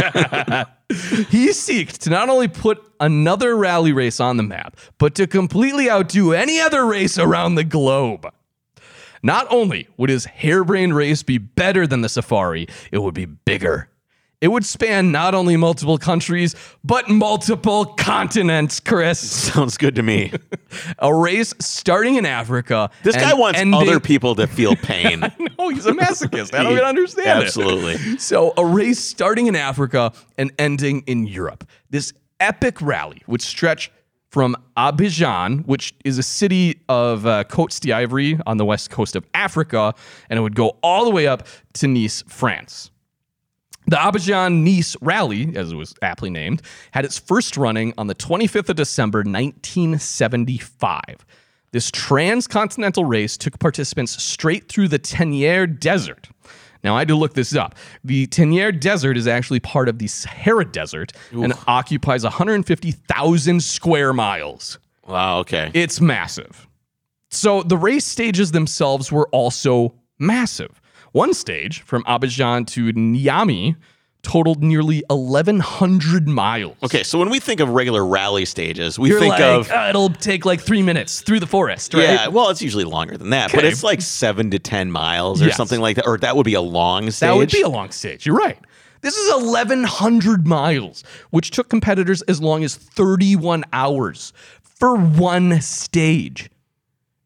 [1.30, 5.89] he seeked to not only put another rally race on the map, but to completely
[5.89, 8.25] outdo any other race around the globe.
[9.23, 13.89] Not only would his harebrained race be better than the safari, it would be bigger.
[14.41, 19.19] It would span not only multiple countries, but multiple continents, Chris.
[19.53, 20.32] Sounds good to me.
[20.99, 22.89] A race starting in Africa.
[23.03, 25.19] This guy wants ending- other people to feel pain.
[25.58, 26.53] No, he's a masochist.
[26.58, 27.47] I don't even understand it.
[27.47, 28.17] Absolutely.
[28.17, 31.67] So, a race starting in Africa and ending in Europe.
[31.89, 33.91] This epic rally would stretch
[34.29, 39.25] from Abidjan, which is a city of uh, Côte d'Ivoire on the west coast of
[39.33, 39.93] Africa,
[40.29, 42.91] and it would go all the way up to Nice, France.
[43.87, 46.61] The Abidjan Nice Rally, as it was aptly named,
[46.91, 51.25] had its first running on the 25th of December, 1975.
[51.71, 56.29] This transcontinental race took participants straight through the Ténéré Desert.
[56.83, 57.75] Now, I had to look this up.
[58.03, 64.79] The Ténéré Desert is actually part of the Sahara Desert and occupies 150,000 square miles.
[65.07, 65.39] Wow.
[65.39, 65.71] Okay.
[65.73, 66.67] It's massive.
[67.31, 70.81] So the race stages themselves were also massive.
[71.11, 73.75] One stage from Abidjan to Niamey
[74.21, 76.75] totaled nearly 1,100 miles.
[76.84, 77.03] Okay.
[77.03, 80.10] So when we think of regular rally stages, we You're think like, of "Uh, it'll
[80.10, 82.03] take like three minutes through the forest, right?
[82.03, 82.27] yeah.
[82.27, 85.58] Well, it's usually longer than that, but it's like seven to ten miles or Yes.
[85.58, 86.05] something like that.
[86.05, 87.27] Or that would be a long stage.
[87.29, 88.25] That would be a long stage.
[88.25, 88.58] You're right.
[89.01, 96.49] This is 1,100 miles, which took competitors as long as 31 hours for one stage.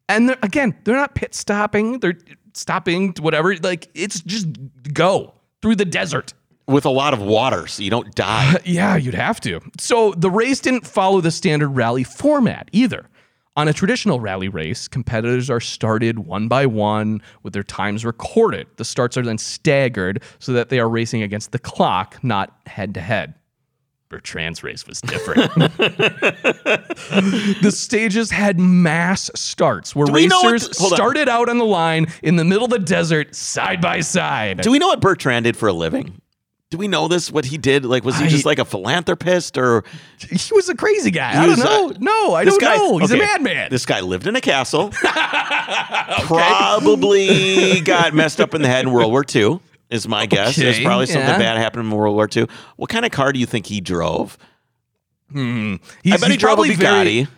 [0.08, 1.98] And they're, again, they're not pit stopping.
[1.98, 2.18] They're
[2.52, 3.56] stopping, whatever.
[3.56, 4.46] Like, it's just
[4.92, 6.32] go through the desert.
[6.66, 8.58] With a lot of water, so you don't die.
[8.64, 9.60] Yeah, you'd have to.
[9.78, 13.08] So the race didn't follow the standard rally format either.
[13.56, 18.66] On a traditional rally race, competitors are started one by one with their times recorded.
[18.76, 22.94] The starts are then staggered so that they are racing against the clock, not head
[22.94, 23.34] to head.
[24.08, 25.52] Bertrand's race was different.
[27.62, 30.90] the stages had mass starts where we know what- racers on.
[30.96, 34.60] started out on the line in the middle of the desert side by side.
[34.62, 36.20] Do we know what Bertrand did for a living?
[36.74, 37.30] Do we know this?
[37.30, 37.84] What he did?
[37.84, 39.84] Like, was he I- just like a philanthropist, or
[40.18, 41.40] he was a crazy guy.
[41.40, 41.90] I don't know.
[41.90, 42.76] uh, no, I don't guy?
[42.76, 42.98] know.
[42.98, 43.70] He's okay, a madman.
[43.70, 44.90] This guy lived in a castle.
[46.26, 49.60] Probably got messed up in the head in World War II.
[49.88, 50.56] Is my guess.
[50.56, 51.38] There's probably something yeah.
[51.38, 52.48] bad happened in World War II.
[52.74, 54.36] What kind of car do you think he drove?
[55.32, 55.42] He's,
[56.12, 56.78] I bet he drove a probably Bugatti.
[56.78, 57.28] very-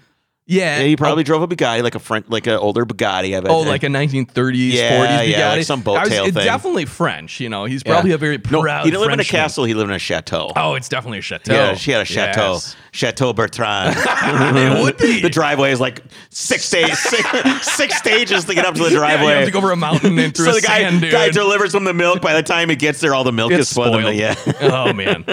[0.46, 0.78] yeah.
[0.78, 1.24] Yeah, he probably oh.
[1.24, 3.36] drove a Bugatti, like a front, like an older Bugatti.
[3.36, 3.50] I bet.
[3.50, 6.34] Oh, like a 1930s, Yeah, 40s yeah, like some boat was- tail thing.
[6.34, 7.40] definitely French.
[7.40, 7.92] You know, he's Yeah.
[7.92, 8.60] probably a very no.
[8.62, 8.84] proud.
[8.84, 9.64] He didn't live in a castle.
[9.64, 10.52] He lived in a chateau.
[10.54, 11.52] Oh, it's definitely a chateau.
[11.52, 12.76] Yeah, she had a chateau, Yes.
[12.92, 13.96] Chateau Bertrand.
[14.56, 15.20] it would be.
[15.20, 17.28] the driveway is like six stages, six,
[17.74, 19.34] six stages to get up to the Yeah, you driveway.
[19.34, 21.84] have to go over a mountain and through so a the guy, guy delivers him
[21.84, 22.22] the milk.
[22.22, 24.00] By the time it gets there, all the milk It's is spoiled.
[24.00, 24.14] spoiled.
[24.14, 24.34] Yeah.
[24.62, 25.24] oh man.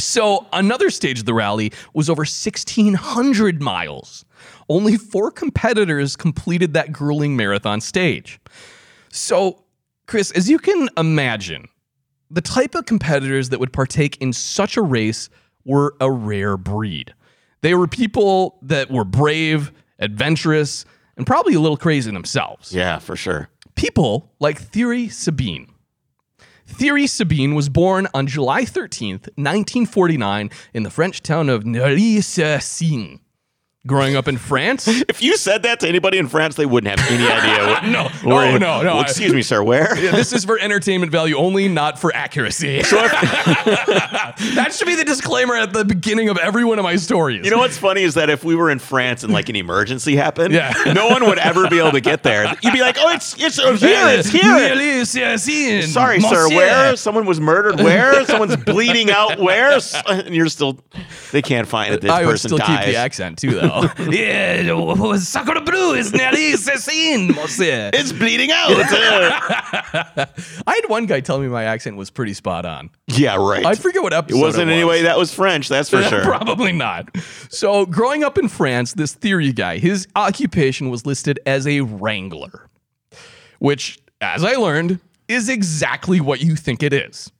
[0.00, 4.24] So another stage of the rally was over 1,600 miles.
[4.68, 8.40] Only four competitors completed that grueling marathon stage.
[9.10, 9.64] So,
[10.06, 11.68] Chris, as you can imagine,
[12.30, 15.28] the type of competitors that would partake in such a race
[15.64, 17.14] were a rare breed.
[17.62, 20.84] They were people that were brave, adventurous,
[21.16, 23.48] and probably a little crazy themselves yeah, for sure.
[23.74, 25.68] people like Thierry Sabine.
[26.68, 33.20] Thierry Sabine was born on July 13th, 1949, in the French town of Neuilly-sur-Seine.
[33.88, 37.10] Growing up in France, If you said that to anybody in France, they wouldn't have
[37.10, 37.66] any idea.
[37.66, 37.84] What,
[38.24, 38.94] no, no, no, no.
[38.96, 39.62] Well, excuse me, sir.
[39.62, 39.94] Where?
[39.96, 42.82] this is for entertainment value only, not for accuracy.
[42.82, 47.44] that should be the disclaimer at the beginning of every one of my stories.
[47.44, 50.16] You know what's funny is that if we were in France and like an emergency
[50.16, 50.74] happened, Yeah.
[50.94, 52.44] no one would ever be able to get there.
[52.62, 55.04] You'd be like, "Oh, it's it's over here, it's here."
[55.86, 56.48] Sorry, sir.
[56.48, 56.96] Where?
[56.96, 57.80] Someone was murdered.
[57.80, 58.24] Where?
[58.26, 59.38] Someone's bleeding out.
[59.38, 59.78] Where?
[60.06, 60.78] And you're still.
[61.32, 62.00] They can't find it.
[62.00, 62.84] This I would person still dies.
[62.84, 63.77] keep the accent too, though.
[64.10, 67.90] Yeah, sacre bleu is Neuilly-sur-Seine, monsieur.
[67.92, 68.70] It's bleeding out.
[68.72, 70.26] I
[70.74, 72.90] had one guy tell me my accent was pretty spot on.
[73.08, 73.64] yeah, right.
[73.64, 74.78] I forget what episode it wasn't it was.
[74.94, 75.02] anyway.
[75.02, 75.68] That was French.
[75.68, 76.22] That's for sure.
[76.22, 77.08] Probably not.
[77.50, 82.68] So, growing up in France, this Thierry guy, his occupation was listed as a wrangler,
[83.58, 87.30] which, as I learned, is exactly what you think it is.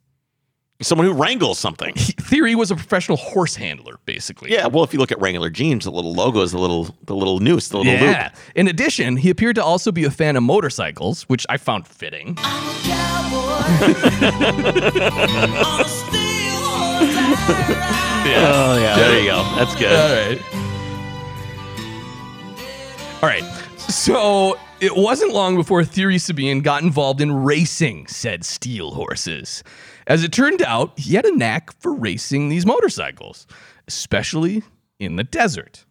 [0.81, 1.93] Someone who wrangles something.
[1.95, 4.53] Thierry was a professional horse handler, basically.
[4.53, 4.69] Yeah.
[4.69, 7.41] Well, if you look at Wrangler jeans, the little logo is the little the little
[7.41, 8.03] noose, the little loop.
[8.03, 8.31] Yeah.
[8.33, 8.43] loop.
[8.55, 12.39] In addition, he appeared to also be a fan of motorcycles, which I found fitting.
[18.31, 18.97] Oh yeah.
[18.97, 19.43] There you go.
[19.57, 19.93] That's good.
[19.93, 20.39] All right.
[23.23, 23.43] All right.
[23.79, 29.65] So it wasn't long before Thierry Sabine got involved in racing said steel horses.
[30.09, 33.47] As it turned out, he had a knack for racing these motorcycles,
[33.87, 34.63] especially
[34.99, 35.85] in the desert.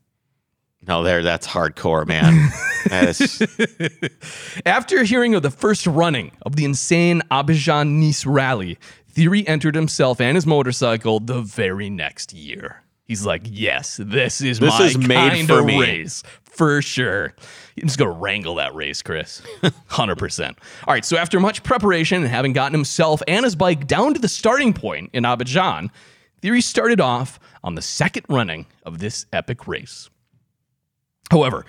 [0.87, 1.21] No, there.
[1.21, 2.51] That's hardcore, man.
[2.87, 4.11] That
[4.65, 8.77] After hearing of the first running of the insane Abidjan Nice rally,
[9.09, 12.83] Thierry entered himself and his motorcycle the very next year.
[13.07, 16.81] He's like, yes, this is This my is made kind for of me." race for
[16.81, 17.33] sure.
[17.75, 19.41] He's just gonna wrangle that race, Chris.
[19.63, 20.49] 100%.
[20.49, 24.19] All right, so after much preparation and having gotten himself and his bike down to
[24.19, 25.89] the starting point in Abidjan,
[26.41, 30.09] Thierry started off on the second running of this epic race.
[31.31, 31.65] However,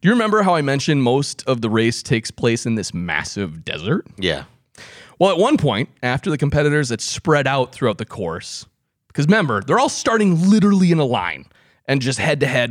[0.00, 3.64] do you remember how I mentioned most of the race takes place in this massive
[3.64, 4.06] desert?
[4.18, 4.44] Yeah.
[5.18, 8.66] Well, at one point, after the competitors had spread out throughout the course,
[9.12, 11.44] because remember, they're all starting literally in a line
[11.86, 12.70] and just head to head,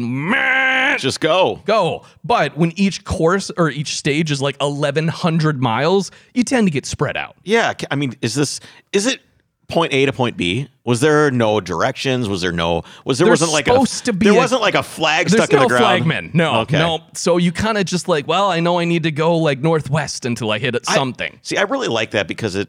[1.00, 1.62] Just go.
[1.66, 2.04] go.
[2.24, 6.86] But when each course or each stage is like 1,100 miles, you tend to get
[6.86, 7.36] spread out.
[7.44, 7.74] Yeah.
[7.90, 8.60] I mean, is this
[8.92, 9.22] is it
[9.68, 10.68] point A to point B?
[10.84, 12.28] Was there no directions?
[12.28, 14.62] Was there no was there There's wasn't like supposed a to be there a- wasn't
[14.62, 15.82] like a flag stuck in the ground.
[15.84, 16.32] flagman.
[16.34, 16.78] No, Okay.
[16.78, 17.00] no.
[17.14, 20.26] So you kind of just like, well, I know I need to go like northwest
[20.26, 21.40] until I hit it I- something.
[21.42, 22.68] See, I really like that because it,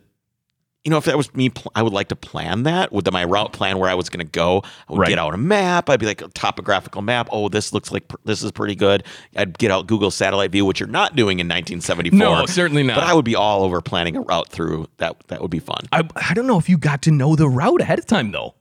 [0.84, 3.24] you know, if that was me, pl- I would like to plan that with my
[3.24, 4.62] route plan where I was going to go.
[4.88, 5.08] I would Right.
[5.10, 5.88] get out a map.
[5.88, 7.28] I'd be like a topographical map.
[7.30, 9.04] Oh, this looks like pr- this is pretty good.
[9.36, 12.18] I'd get out Google Satellite View, which you're not doing in 1974.
[12.18, 12.96] No, certainly not.
[12.96, 15.16] But I would be all over planning a route through that.
[15.28, 15.84] That would be fun.
[15.92, 18.54] I, I don't know if you got to know the route ahead of time though.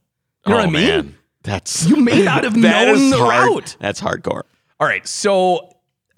[0.46, 0.88] You know oh, what I mean?
[0.88, 1.16] Man.
[1.44, 3.50] That's You may not have known the hard.
[3.50, 3.78] route.
[3.80, 4.44] That's hardcore.
[4.80, 5.71] All right, so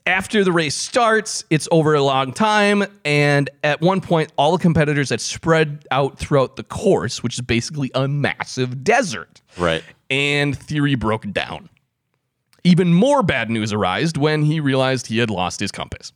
[0.06, 4.62] after the race starts, it's over a long time, and at one point, all the
[4.62, 9.42] competitors had spread out throughout the course, which is basically a massive desert.
[9.58, 9.84] Right.
[10.10, 11.70] And Thierry broke down.
[12.66, 16.12] Even more bad news arose when he realized he had lost his compass.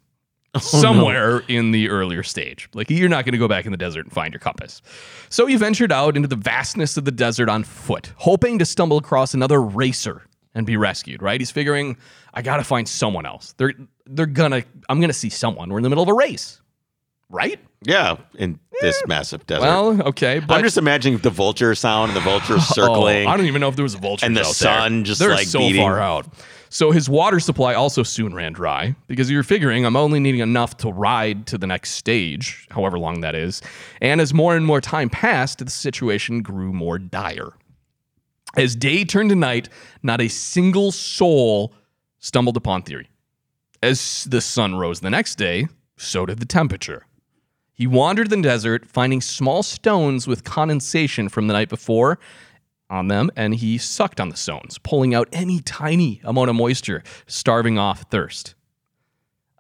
[0.56, 2.70] Oh, Somewhere in the earlier stage.
[2.74, 4.82] Like, you're not going to go back in the desert and find your compass.
[5.30, 8.98] So he ventured out into the vastness of the desert on foot, hoping to stumble
[8.98, 10.27] across another racer
[10.58, 11.40] and be rescued, right?
[11.40, 11.98] He's figuring,
[12.34, 13.54] I got to find someone else.
[13.58, 13.74] They're,
[14.08, 15.70] they're gonna, I'm to see someone.
[15.70, 16.60] We're in the middle of a race,
[17.30, 17.60] right?
[17.84, 18.18] Yeah.
[18.40, 19.62] In this massive desert.
[19.62, 20.40] Well, okay.
[20.40, 23.28] But I'm just imagining the vulture sound and the vulture oh, circling.
[23.28, 25.04] Oh, I don't even know if there was a vulture And the sun there.
[25.04, 25.82] just, They're like, so beating.
[25.82, 26.28] far out.
[26.70, 30.76] So his water supply also soon ran dry because you're figuring I'm only needing enough
[30.78, 33.62] to ride to the next stage, however long that is.
[34.02, 37.54] And as more and more time passed, the situation grew more dire.
[38.56, 39.70] As day turned to night,
[40.02, 41.74] not a single soul
[42.20, 43.10] stumbled upon Thierry.
[43.84, 47.06] As the sun rose the next day, so did the temperature.
[47.74, 52.18] He wandered the desert, finding small stones with condensation from the night before
[52.90, 57.04] on them, and he sucked on the stones, pulling out any tiny amount of moisture,
[57.28, 58.56] starving off thirst.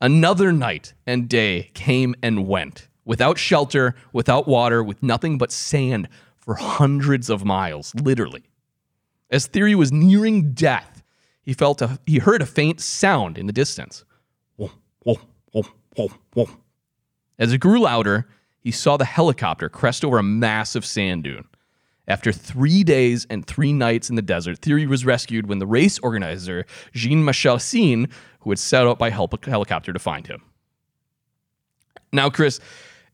[0.01, 6.07] Another night and day came and went, without shelter, without water, with nothing but sand
[6.37, 8.45] for hundreds of miles, literally.
[9.29, 11.03] As Thierry was nearing death,
[11.43, 14.05] he felt a, he heard a faint sound in the distance.
[14.57, 14.71] Whoom,
[15.03, 15.17] whoom,
[15.53, 16.61] whoom, whoom, whoom.
[17.39, 18.27] As it grew louder,
[18.59, 21.45] he saw the helicopter crest over a massive sand dune.
[22.07, 25.99] After three days and three nights in the desert, Thierry was rescued when the race
[25.99, 28.07] organizer, Jean Michel Seen,
[28.41, 30.41] who had set out by hel- helicopter to find him.
[32.13, 32.61] Now, Chris,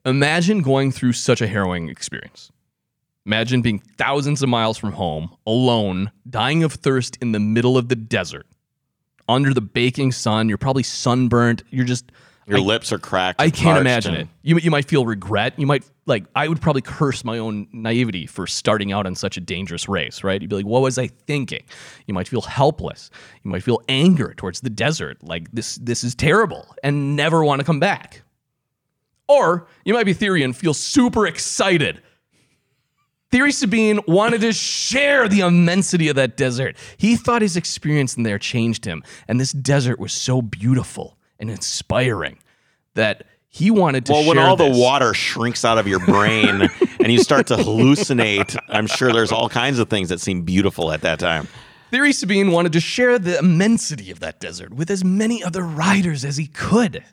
[0.06, 2.52] imagine going through such a harrowing experience.
[3.26, 7.88] Imagine being thousands of miles from home, alone, dying of thirst in the middle of
[7.88, 8.46] the desert.
[9.30, 11.64] Under the baking sun, you're probably sunburnt.
[11.70, 12.12] You're just
[12.46, 13.40] Your lips are cracked.
[13.42, 14.28] I can't imagine and- it.
[14.42, 15.54] You you might feel regret.
[15.58, 19.38] You might like I would probably curse my own naivety for starting out on such
[19.38, 20.42] a dangerous race, right?
[20.42, 21.64] You'd be like, "What was I thinking?"
[22.08, 23.10] You might feel helpless.
[23.44, 27.60] You might feel anger towards the desert, like this this is terrible and never want
[27.62, 28.24] to come back.
[29.30, 32.02] Or you might be Thierry and feel super excited.
[33.34, 36.78] Thierry Sabine wanted to share the immensity of that desert.
[36.98, 41.50] He thought his experience in there changed him, and this desert was so beautiful and
[41.50, 42.38] inspiring
[42.94, 44.26] that he wanted to share it.
[44.28, 44.72] Well, when all this.
[44.72, 46.70] the water shrinks out of your brain
[47.00, 50.92] and you start to hallucinate, I'm sure there's all kinds of things that seem beautiful
[50.92, 51.48] at that time.
[51.90, 56.24] Thierry Sabine wanted to share the immensity of that desert with as many other riders
[56.24, 57.04] as he could.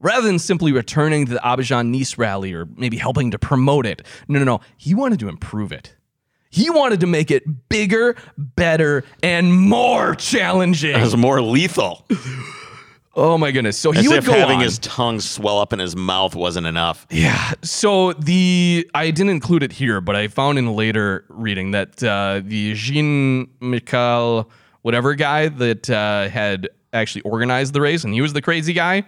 [0.00, 4.02] Rather than simply returning to the Abidjan Nice rally or maybe helping to promote it,
[4.28, 4.60] no, no, no.
[4.76, 5.94] He wanted to improve it.
[6.50, 10.94] He wanted to make it bigger, better, and more challenging.
[10.94, 12.06] It was more lethal.
[13.18, 13.78] Oh my goodness!
[13.78, 14.62] So he As would if go having on.
[14.62, 17.06] his tongue swell up in his mouth wasn't enough.
[17.10, 17.52] Yeah.
[17.62, 22.02] So the I didn't include it here, but I found in a later reading that
[22.04, 24.50] uh, the Jean Michel
[24.82, 29.02] whatever guy that uh, had actually organized the race, and he was the crazy guy.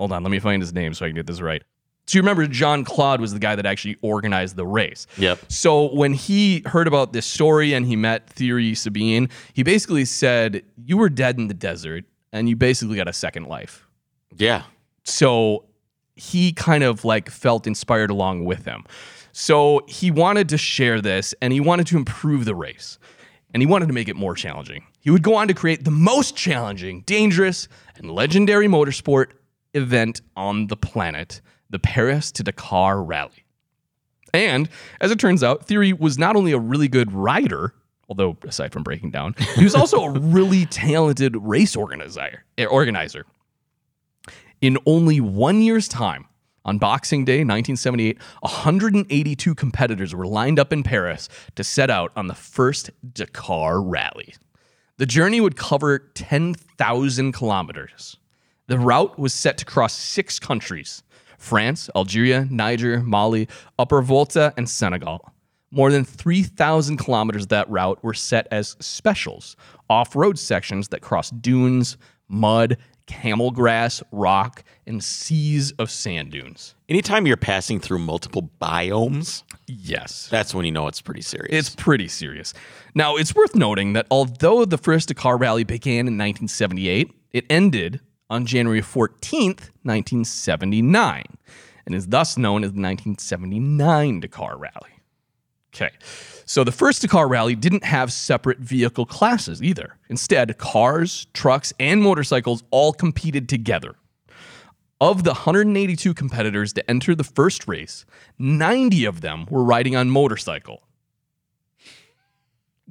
[0.00, 1.62] Hold on, let me find his name so I can get this right.
[2.06, 5.06] So you remember John Claude was the guy that actually organized the race.
[5.18, 5.40] Yep.
[5.48, 10.62] So when he heard about this story and he met Thierry Sabine, he basically said,
[10.82, 13.86] "You were dead in the desert, and you basically got a second life."
[14.36, 14.62] Yeah.
[15.04, 15.66] so
[16.16, 18.84] he kind of like felt inspired along with him.
[19.32, 22.98] So he wanted to share this and he wanted to improve the race
[23.54, 24.84] and he wanted to make it more challenging.
[25.00, 29.28] He would go on to create the most challenging, dangerous, and legendary motorsport
[29.74, 33.44] event on the planet the Paris to Dakar Rally.
[34.34, 34.68] And
[35.00, 37.74] as it turns out, Thierry was not only a really good rider,
[38.08, 42.44] although aside from breaking down, he was also a really talented race organizer.
[42.58, 43.24] eh, organizer.
[44.60, 46.26] In only one year's time,
[46.64, 52.26] on Boxing Day 1978, 182 competitors were lined up in Paris to set out on
[52.26, 54.34] the first Dakar rally.
[54.98, 58.18] The journey would cover 10,000 kilometers.
[58.70, 61.02] The route was set to cross six countries
[61.38, 63.48] France, Algeria, Niger, Mali,
[63.80, 65.28] Upper Volta, and Senegal.
[65.72, 69.56] More than 3,000 kilometers of that route were set as specials,
[69.88, 71.96] off road sections that crossed dunes,
[72.28, 76.76] mud, camel grass, rock, and seas of sand dunes.
[76.88, 80.28] Anytime you're passing through multiple biomes, Yes.
[80.30, 81.48] that's when you know it's pretty serious.
[81.50, 82.54] It's pretty serious.
[82.94, 87.98] Now, it's worth noting that although the first Dakar rally began in 1978, it ended
[88.30, 91.24] on January 14th, 1979,
[91.84, 94.92] and is thus known as the 1979 Dakar Rally.
[95.74, 95.90] Okay,
[96.46, 99.96] so the first Dakar Rally didn't have separate vehicle classes either.
[100.08, 103.94] Instead, cars, trucks, and motorcycles all competed together.
[105.00, 108.04] Of the 182 competitors to enter the first race,
[108.38, 110.82] 90 of them were riding on motorcycle.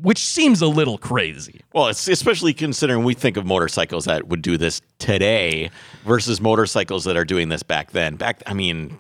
[0.02, 1.62] Which seems a little crazy.
[1.74, 5.70] well, it's especially considering we think of motorcycles that would do this today
[6.06, 8.16] versus motorcycles that are doing this back then.
[8.16, 8.98] Back, I mean,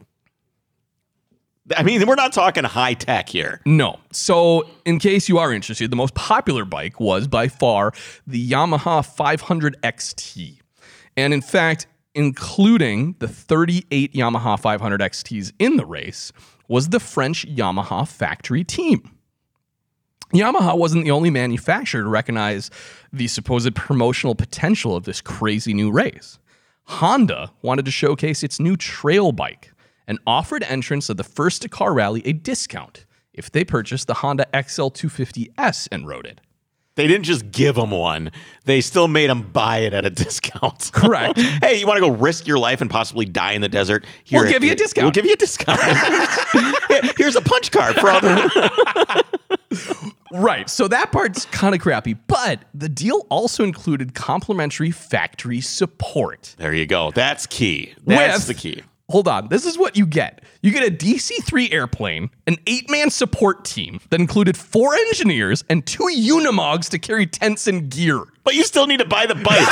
[1.77, 3.62] I mean, we're not talking high tech here.
[3.65, 3.99] No.
[4.12, 7.93] So, in case you are interested, the most popular bike was by far
[8.25, 10.59] the Yamaha 500 XT.
[11.15, 16.31] And in fact, including the 38 Yamaha 500 XTs in the race,
[16.67, 19.12] was the French Yamaha factory team.
[20.33, 22.69] Yamaha wasn't the only manufacturer to recognize
[23.11, 26.37] the supposed promotional potential of this crazy new race.
[26.83, 29.71] Honda wanted to showcase its new trail bike
[30.07, 34.45] and offered entrants of the first Dakar rally a discount if they purchased the Honda
[34.53, 36.41] XL250S and rode it.
[36.99, 38.31] They didn't just give them one;
[38.65, 40.91] they still made them buy it at a discount.
[40.93, 41.39] Correct.
[41.63, 44.05] hey, you want to go risk your life and possibly die in the desert?
[44.25, 45.05] Here, We'll give you a discount.
[45.05, 45.79] We'll give you a discount.
[47.17, 49.23] Here's a punch card for all the.
[50.31, 50.69] Right.
[50.69, 56.55] So that part's kind of crappy, but the deal also included complimentary factory support.
[56.59, 57.12] There you go.
[57.12, 57.93] That's key.
[58.05, 58.83] That's With- the key.
[59.09, 59.47] Hold on.
[59.49, 60.43] This is what you get.
[60.61, 65.63] You get a DC 3 airplane, an eight man support team that included four engineers
[65.69, 68.23] and two Unimogs to carry tents and gear.
[68.43, 69.67] But you still need to buy the bike.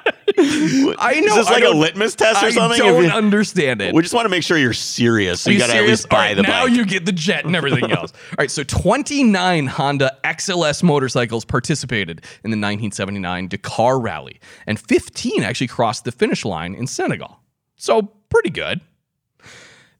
[0.38, 1.26] I know.
[1.26, 2.80] Is this like a litmus test or I something?
[2.80, 3.94] I don't you- understand it.
[3.94, 6.08] we just want to make sure you're serious, so Are you, got to at least
[6.08, 6.76] buy right, the now bike.
[6.76, 8.12] you get the jet and everything else.
[8.12, 15.42] All right, so 29 Honda XLS motorcycles participated in the 1979 Dakar Rally, and 15
[15.42, 17.39] actually crossed the finish line in Senegal.
[17.80, 18.82] So pretty good.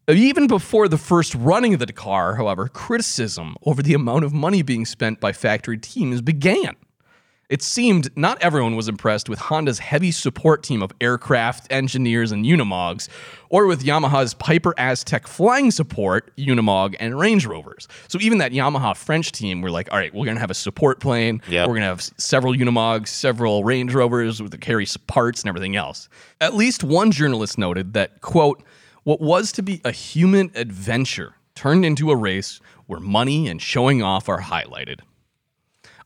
[0.06, 4.60] Even before the first running of the Dakar, however, criticism over the amount of money
[4.60, 6.76] being spent by factory teams began.
[7.50, 12.44] It seemed not everyone was impressed with Honda's heavy support team of aircraft, engineers, and
[12.44, 13.08] Unimogs,
[13.48, 17.88] or with Yamaha's Piper Aztec flying support, Unimog, and Range Rovers.
[18.06, 20.54] So even that Yamaha French team were like, all right, we're going to have a
[20.54, 21.42] support plane.
[21.48, 21.66] Yep.
[21.66, 25.74] We're going to have several Unimogs, several Range Rovers with the carry parts and everything
[25.74, 26.08] else.
[26.40, 28.62] At least one journalist noted that, quote,
[29.02, 34.02] what was to be a human adventure turned into a race where money and showing
[34.02, 35.00] off are highlighted.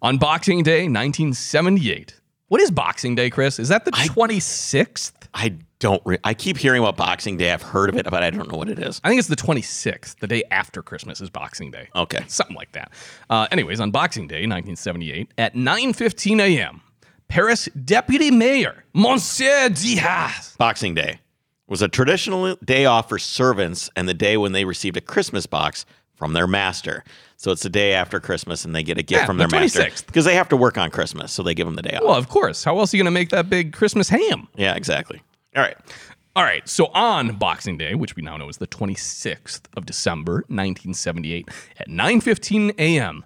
[0.05, 2.21] On Boxing Day, 1978.
[2.49, 3.59] What is Boxing Day, Chris?
[3.59, 5.13] Is that the 26th?
[5.33, 6.03] I don't.
[6.05, 7.51] Re- I keep hearing about Boxing Day.
[7.51, 9.01] I've heard of it, but I don't know what it is.
[9.03, 10.19] I think it's the 26th.
[10.19, 11.89] The day after Christmas is Boxing Day.
[11.97, 12.23] Okay.
[12.29, 12.93] Something like that.
[13.31, 16.83] Uh, anyways, on Boxing Day, 1978, at 9.15 a.m.,
[17.29, 20.55] Paris Deputy Mayor, Monsieur Diaz.
[20.59, 21.21] Boxing Day
[21.67, 25.47] was a traditional day off for servants and the day when they received a Christmas
[25.47, 27.05] box from their master.
[27.37, 29.61] So it's the day after Christmas and they get a gift Yeah, from the their
[29.61, 32.03] master because they have to work on Christmas, so they give them the day off.
[32.05, 32.65] Well, of course.
[32.65, 34.49] How else are you going to make that big Christmas ham?
[34.57, 35.21] yeah, exactly.
[35.57, 35.77] All right.
[36.37, 40.45] All right, so on Boxing Day, which we now know is the 26th of December,
[40.49, 41.49] 1978,
[41.79, 43.25] at 9:15 a.m.,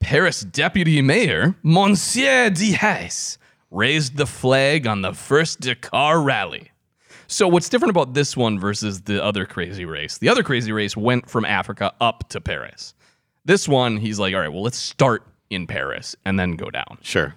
[0.00, 3.38] Paris Deputy Mayor Monsieur Diaz
[3.70, 6.70] raised the flag on the first Dakar rally.
[7.28, 10.18] So what's different about this one versus the other crazy race?
[10.18, 12.94] The other crazy race went from Africa up to Paris.
[13.48, 16.98] This one, he's like, all right, well, let's start in Paris and then go down
[17.02, 17.34] Sure.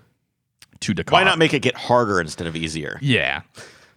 [0.82, 1.14] to Dakar.
[1.18, 3.00] Why not make it get harder instead of easier?
[3.02, 3.42] Yeah.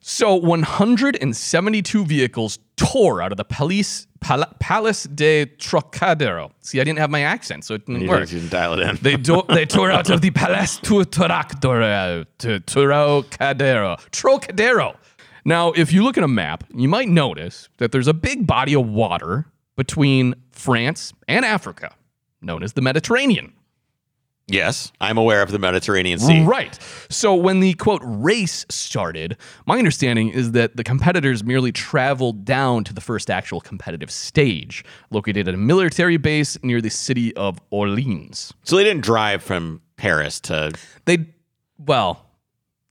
[0.01, 6.53] So 172 vehicles tore out of the Police Pal- Palace de Trocadero.
[6.61, 8.29] See, I didn't have my accent, so it didn't You work.
[8.29, 8.97] didn't dial it in.
[9.03, 13.97] They do- they tore out of the Palace to Trocadero to Trocadero.
[14.13, 14.97] Trocadero.
[15.45, 18.75] Now, if you look at a map, you might notice that there's a big body
[18.75, 19.47] of water
[19.77, 21.95] between France and Africa,
[22.45, 23.53] known as the Mediterranean.
[24.47, 26.45] yes, I'm aware of the Mediterranean Sea.
[26.45, 26.79] Right.
[27.09, 29.37] So when the quote race started,
[29.67, 34.85] my understanding is that the competitors merely traveled down to the first actual competitive stage,
[35.11, 38.53] located at a military base near the city of Orleans.
[38.65, 40.73] So they didn't drive from Paris to.
[41.07, 41.27] They,
[41.79, 42.27] well,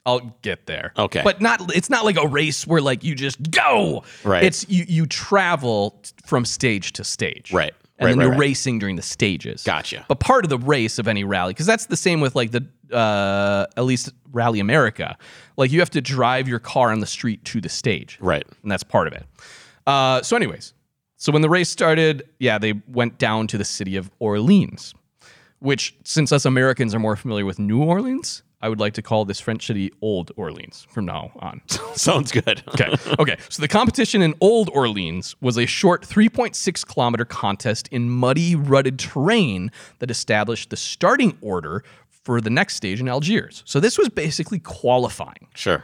[0.05, 0.91] I'll get there.
[0.97, 1.21] Okay.
[1.23, 1.73] But not.
[1.75, 4.03] It's not like a race where like you just go.
[4.23, 4.43] Right.
[4.43, 4.85] It's you.
[4.87, 7.53] You travel from stage to stage.
[7.53, 7.73] Right.
[8.03, 8.39] And Right, then right, you're right.
[8.39, 9.63] racing during the stages.
[9.63, 10.05] Gotcha.
[10.07, 12.65] But part of the race of any rally, because that's the same with like the
[12.95, 15.17] uh, at least Rally America.
[15.57, 18.17] Like you have to drive your car on the street to the stage.
[18.21, 18.45] Right.
[18.61, 19.25] And that's part of it.
[19.87, 20.73] Uh, so, anyways,
[21.17, 24.93] so when the race started, yeah, they went down to the city of Orleans,
[25.59, 29.25] which, since us Americans are more familiar with New Orleans, I would like to call
[29.25, 31.61] this French city Old Orleans from now on.
[31.95, 32.63] Sounds good.
[32.73, 32.95] Okay.
[33.19, 33.37] Okay.
[33.49, 38.97] So the competition in Old Orleans was a short 3.6 kilometer contest in muddy, rutted
[38.97, 43.63] terrain that established the starting order for the next stage in Algiers.
[43.65, 45.47] So this was basically qualifying.
[45.55, 45.83] Sure.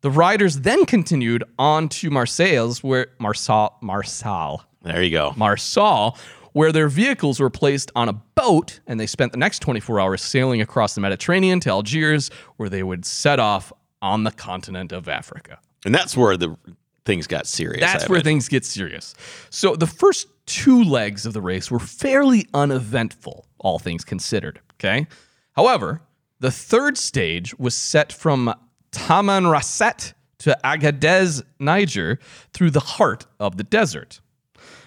[0.00, 5.32] The riders then continued on to Marseilles, where Marsal, Marsal, There you go.
[5.36, 6.18] Marsal,
[6.52, 10.22] where their vehicles were placed on a boat, and they spent the next 24 hours
[10.22, 15.08] sailing across the Mediterranean to Algiers, where they would set off on the continent of
[15.08, 15.58] Africa.
[15.84, 16.56] And that's where the
[17.04, 17.80] things got serious.
[17.80, 18.24] That's I where imagine.
[18.24, 19.14] things get serious.
[19.50, 24.60] So the first two legs of the race were fairly uneventful, all things considered.
[24.74, 25.06] Okay.
[25.52, 26.02] However,
[26.40, 28.54] the third stage was set from
[28.92, 32.18] Tamanrasset to Agadez, Niger,
[32.52, 34.20] through the heart of the desert.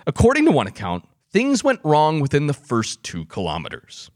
[0.08, 4.10] According to one account, things went wrong within the first two kilometers.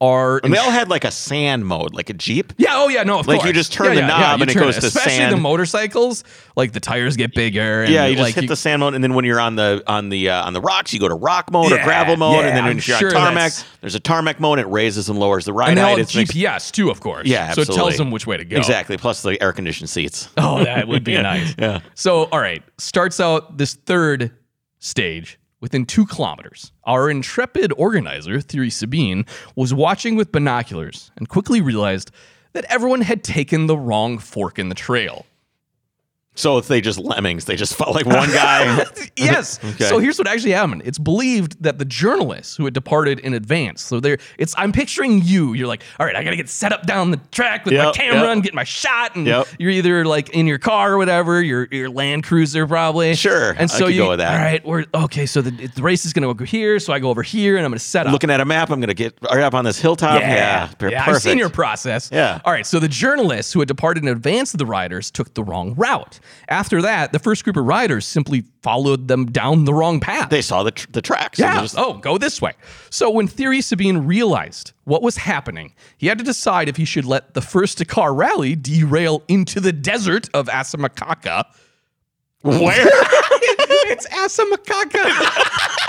[0.00, 2.52] Are And they all had like a sand mode, like a Jeep.
[2.58, 3.46] yeah, oh yeah, no, of Like, course.
[3.46, 4.88] you just turn Yeah, the yeah, knob yeah, and you it goes to sand.
[4.96, 5.32] Especially sand.
[5.32, 6.24] the motorcycles,
[6.56, 7.84] like the tires get bigger.
[7.84, 9.82] And Yeah, you just like hit the sand mode, and then when you're on the
[9.86, 12.54] on the uh, on the rocks, you go to rock mode or gravel mode, and
[12.56, 14.58] then I'm you're sure on tarmac, there's a tarmac mode.
[14.58, 16.00] It raises and lowers the ride and height.
[16.00, 17.26] It's GPS too, of course.
[17.28, 18.56] Yeah, so it tells them which way to go.
[18.56, 18.98] exactly.
[18.98, 20.28] Plus the air conditioned seats.
[20.36, 21.54] Oh, that would be nice.
[21.56, 21.80] Yeah.
[21.94, 24.32] So, all right, starts out this third
[24.80, 26.72] stage within two kilometers.
[26.84, 29.24] Our intrepid organizer, Thierry Sabine,
[29.56, 32.10] was watching with binoculars and quickly realized
[32.52, 35.24] that everyone had taken the wrong fork in the trail.
[36.34, 38.84] So if they just lemmings, they just felt like one guy.
[39.16, 39.60] yes.
[39.74, 39.84] Okay.
[39.84, 40.82] So here's what actually happened.
[40.84, 43.82] It's believed that the journalists who had departed in advance.
[43.82, 45.54] So they're it's I'm picturing you.
[45.54, 48.22] You're like, all right, I gotta get set up down the track with my camera
[48.22, 48.30] yep.
[48.30, 49.16] and get my shot.
[49.16, 49.48] And Yep.
[49.58, 53.14] you're either like in your car or whatever, your your Land Cruiser probably.
[53.14, 54.32] Sure, And so you go with that.
[54.32, 55.26] All right, we're okay.
[55.26, 56.78] So the, the race is gonna go here.
[56.78, 58.12] So I go over here and I'm gonna set up.
[58.12, 60.20] Looking at a map, I'm gonna get right up on this hilltop.
[60.20, 61.08] Yeah, yeah, perfect.
[61.08, 62.10] I've seen your process.
[62.12, 62.40] Yeah.
[62.44, 62.66] All right.
[62.66, 66.20] So the journalists who had departed in advance of the riders took the wrong route.
[66.48, 70.30] After that, the first group of riders simply followed them down the wrong path.
[70.30, 71.38] they saw the tr- the tracks.
[71.38, 71.60] and yeah.
[71.62, 72.52] just- oh, go this way.
[72.90, 77.04] So when Thierry Sabine realized what was happening, he had to decide if he should
[77.04, 81.44] let the first Dakar rally derail into the desert of Asamakaka.
[82.42, 82.86] where?
[83.90, 85.04] it's Asamakaka.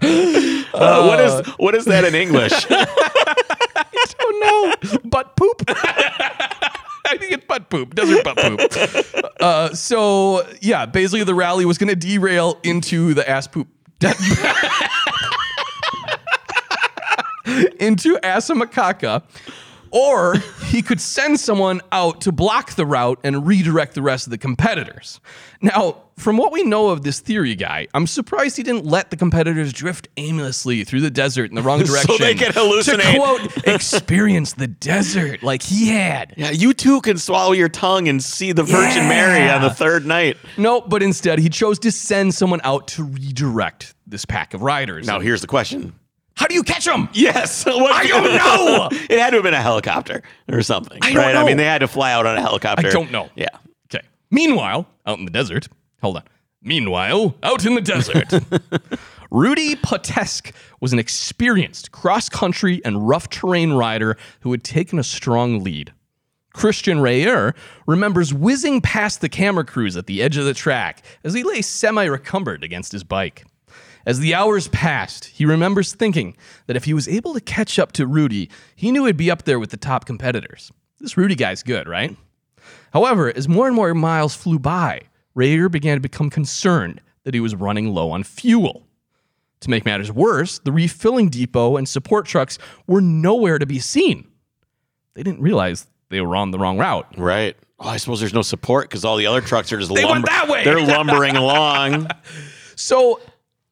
[0.00, 2.52] Uh, what is what is that in English?
[2.70, 5.62] I don't know, butt poop.
[7.08, 8.60] I think it's butt poop, desert butt poop.
[9.40, 13.68] Uh, so yeah, basically the rally was going to derail into the ass poop.
[14.00, 14.08] de-
[17.78, 19.22] into Asamakaka,
[19.90, 20.34] or
[20.66, 24.38] he could send someone out to block the route and redirect the rest of the
[24.38, 25.20] competitors.
[25.62, 29.16] Now, from what we know of this Thierry guy, I'm surprised he didn't let the
[29.16, 32.14] competitors drift aimlessly through the desert in the wrong direction.
[32.18, 33.12] So they can hallucinate.
[33.12, 36.34] To quote, experience the desert like he had.
[36.36, 39.08] yeah, you too can swallow your tongue and see the Virgin Yeah.
[39.08, 40.36] Mary on the third night.
[40.56, 45.06] No, but instead he chose to send someone out to redirect this pack of riders.
[45.06, 45.94] Now here's the question.
[46.34, 47.08] how do you catch them?
[47.12, 48.88] Yes, what, I don't know.
[48.92, 51.36] it had to have been a helicopter or something, I right?
[51.36, 52.86] I mean, they had to fly out on a helicopter.
[52.86, 53.28] I don't know.
[53.36, 53.48] Yeah.
[53.94, 54.04] Okay.
[54.30, 55.68] Meanwhile, out in the desert,
[56.00, 56.24] hold on.
[56.62, 58.32] Meanwhile, out in the desert,
[59.30, 65.04] Rudy Potesk was an experienced cross country and rough terrain rider who had taken a
[65.04, 65.92] strong lead.
[66.54, 67.54] Christian Rayer
[67.86, 71.62] remembers whizzing past the camera crews at the edge of the track as he lay
[71.62, 73.44] semi recumbent against his bike.
[74.04, 76.36] As the hours passed, he remembers thinking
[76.66, 79.44] that if he was able to catch up to Rudy, he knew he'd be up
[79.44, 80.72] there with the top competitors.
[80.98, 82.16] This Rudy guy's good, right?
[82.92, 85.02] However, as more and more miles flew by,
[85.38, 88.88] Rayer began to become concerned that he was running low on fuel.
[89.60, 92.58] To make matters worse, the refilling depot and support trucks
[92.88, 94.26] were nowhere to be seen.
[95.14, 97.06] They didn't realize they were on the wrong route.
[97.16, 97.56] Right.
[97.78, 100.26] Oh, I suppose there's no support because all the other trucks are just They went
[100.26, 100.64] that way.
[100.64, 102.08] They're lumbering along.
[102.80, 103.20] So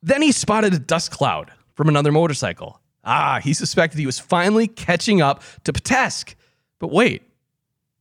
[0.03, 2.81] then he spotted a dust cloud from another motorcycle.
[3.05, 6.35] Ah, he suspected he was finally catching up to Patesk.
[6.81, 7.23] But wait,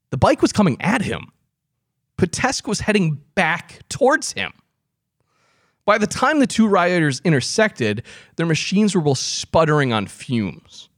[0.09, 1.32] the bike was coming at him.
[2.18, 4.53] Patesk was heading back towards him.
[5.86, 8.03] By the time the two rioters intersected,
[8.38, 10.89] their machines were both sputtering on fumes.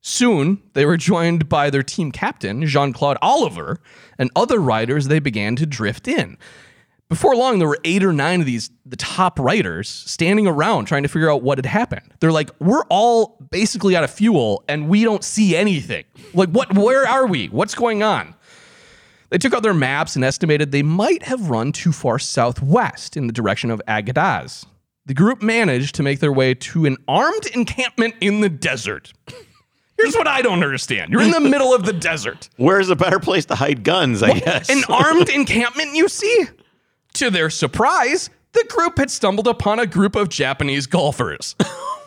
[0.00, 3.80] Soon, they were joined by their team captain, Jean Claude Oliver,
[4.18, 6.36] and other riders they began to drift in.
[7.08, 11.04] Before long, there were eight or nine of these, the top writers, standing around trying
[11.04, 12.12] to figure out what had happened.
[12.20, 16.04] They're like, we're all basically out of fuel and we don't see anything.
[16.32, 17.46] Like, what, where are we?
[17.46, 18.34] What's going on?
[19.30, 23.26] They took out their maps and estimated they might have run too far southwest in
[23.26, 24.64] the direction of Agadez.
[25.06, 29.12] The group managed to make their way to an armed encampment in the desert.
[29.98, 31.12] Here's what I don't understand.
[31.12, 32.48] You're in the middle of the desert.
[32.56, 34.68] Where's a better place to hide guns, I guess?
[34.68, 36.46] An armed encampment, you see?
[37.14, 41.54] To their surprise, the group had stumbled upon a group of Japanese golfers.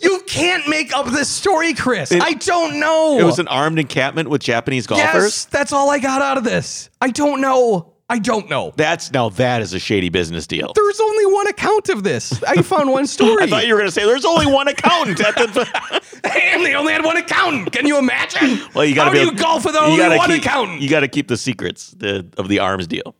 [0.00, 2.10] you can't make up this story, Chris.
[2.12, 3.18] I don't know.
[3.18, 5.04] it was an armed encampment with Japanese golfers.
[5.24, 6.90] Yes, that's all I got out of this.
[7.00, 7.94] I don't know.
[8.10, 8.72] I don't know.
[8.74, 10.72] That's now that is a shady business deal.
[10.74, 12.42] There's only one account of this.
[12.42, 13.42] I found one story.
[13.42, 16.20] I thought you were going to say there's only one accountant at the.
[16.24, 17.70] and they only had one accountant.
[17.70, 18.60] Can you imagine?
[18.74, 20.80] well, you got to How be do able- you golf with only one keep, accountant?
[20.80, 23.14] You got to keep the secrets the, of the arms deal.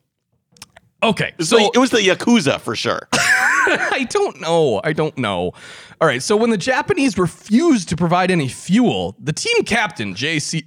[1.02, 3.08] okay, So so it was the yakuza for sure.
[3.92, 4.80] I don't know.
[4.84, 5.52] I don't know.
[6.00, 6.22] All right.
[6.22, 10.66] So when the Japanese refused to provide any fuel, the team captain, JC.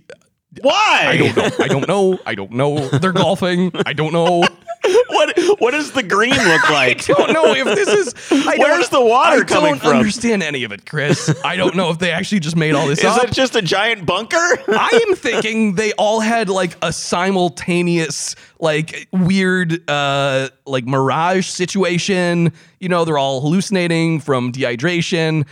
[0.62, 1.06] Why?
[1.08, 1.50] I don't know.
[1.60, 2.20] I don't know.
[2.26, 2.88] I don't know.
[2.90, 3.72] They're golfing.
[3.86, 4.44] I don't know.
[5.08, 7.10] what What does the green look like?
[7.10, 8.14] I don't know if this is.
[8.32, 9.98] I Where's the water I coming don't from?
[9.98, 11.34] understand any of it, Chris.
[11.44, 13.26] I don't know if they actually just made all this Is up.
[13.26, 14.38] it just a giant bunker?
[14.38, 22.52] I am thinking they all had like a simultaneous, like weird, uh, like mirage situation.
[22.80, 25.46] You know, they're all hallucinating from dehydration,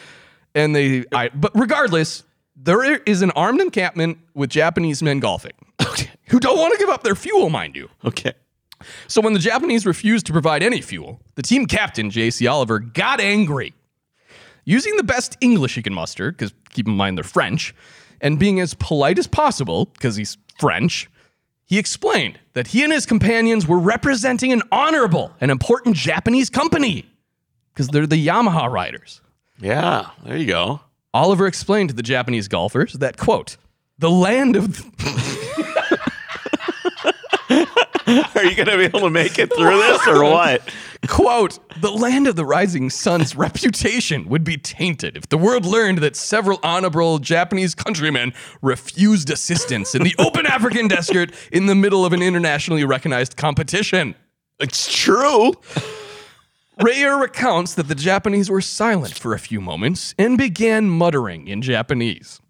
[0.55, 1.05] and they.
[1.11, 2.23] I, but regardless,
[2.55, 6.09] there is an armed encampment with Japanese men golfing okay.
[6.27, 7.89] who don't want to give up their fuel, mind you.
[8.03, 8.33] Okay.
[9.07, 12.47] So when the Japanese refused to provide any fuel, the team captain, J.C.
[12.47, 13.73] Oliver, got angry.
[14.65, 17.73] Using the best English he can muster, because keep in mind they're French,
[18.21, 21.09] and being as polite as possible, because he's French,
[21.65, 27.05] he explained that he and his companions were representing an honorable and important Japanese company,
[27.73, 29.21] because they're the Yamaha riders.
[29.59, 30.09] Yeah.
[30.23, 30.81] There you go.
[31.13, 33.57] Oliver explained to the Japanese golfers that, quote,
[33.97, 34.85] the land of
[38.35, 40.61] Are you going to be able to make it through this or what?
[41.07, 45.99] Quote, the land of the rising sun's reputation would be tainted if the world learned
[45.99, 52.03] that several honorable Japanese countrymen refused assistance in the open African desert in the middle
[52.03, 54.15] of an internationally recognized competition.
[54.59, 55.53] It's true.
[56.81, 61.61] Rayer recounts that the Japanese were silent for a few moments and began muttering in
[61.61, 62.41] Japanese.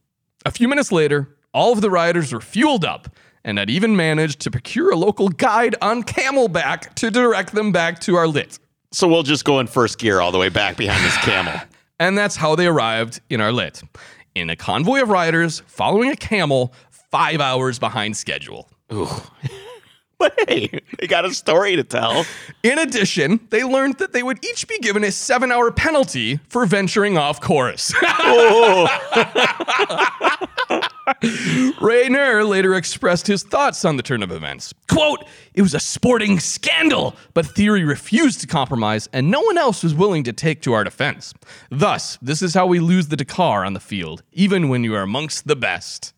[0.46, 3.10] A few minutes later, all of the riders were fueled up
[3.44, 8.00] and had even managed to procure a local guide on camelback to direct them back
[8.02, 8.60] to Arlit.
[8.92, 11.54] So we'll just go in first gear all the way back behind this camel.
[12.02, 13.84] And that's how they arrived in Arlit,
[14.34, 16.74] in a convoy of riders following a camel
[17.12, 18.70] five hours behind schedule.
[20.36, 22.26] But hey, they got a story to tell.
[22.62, 26.66] In addition, they learned that they would each be given a seven hour penalty for
[26.66, 27.94] venturing off course.
[31.82, 34.74] Rayer later expressed his thoughts on the turn of events.
[34.90, 39.84] Quote, it was a sporting scandal, but Thierry refused to compromise, and no one else
[39.84, 41.34] was willing to take to our defense.
[41.70, 45.02] Thus, this is how we lose the Dakar on the field, even when you are
[45.02, 46.14] amongst the best.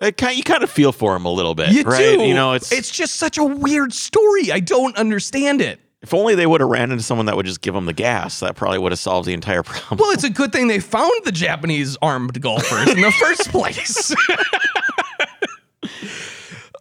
[0.00, 1.98] It kind, you kind of feel for him a little bit, You right?
[2.18, 2.22] do.
[2.24, 4.50] You know, it's, it's just such a weird story.
[4.50, 5.78] I don't understand it.
[6.00, 8.40] if only they would have ran into someone that would just give them the gas,
[8.40, 9.98] that probably would have solved the entire problem.
[9.98, 14.14] Well, it's a good thing they found the Japanese armed golfers in the first place.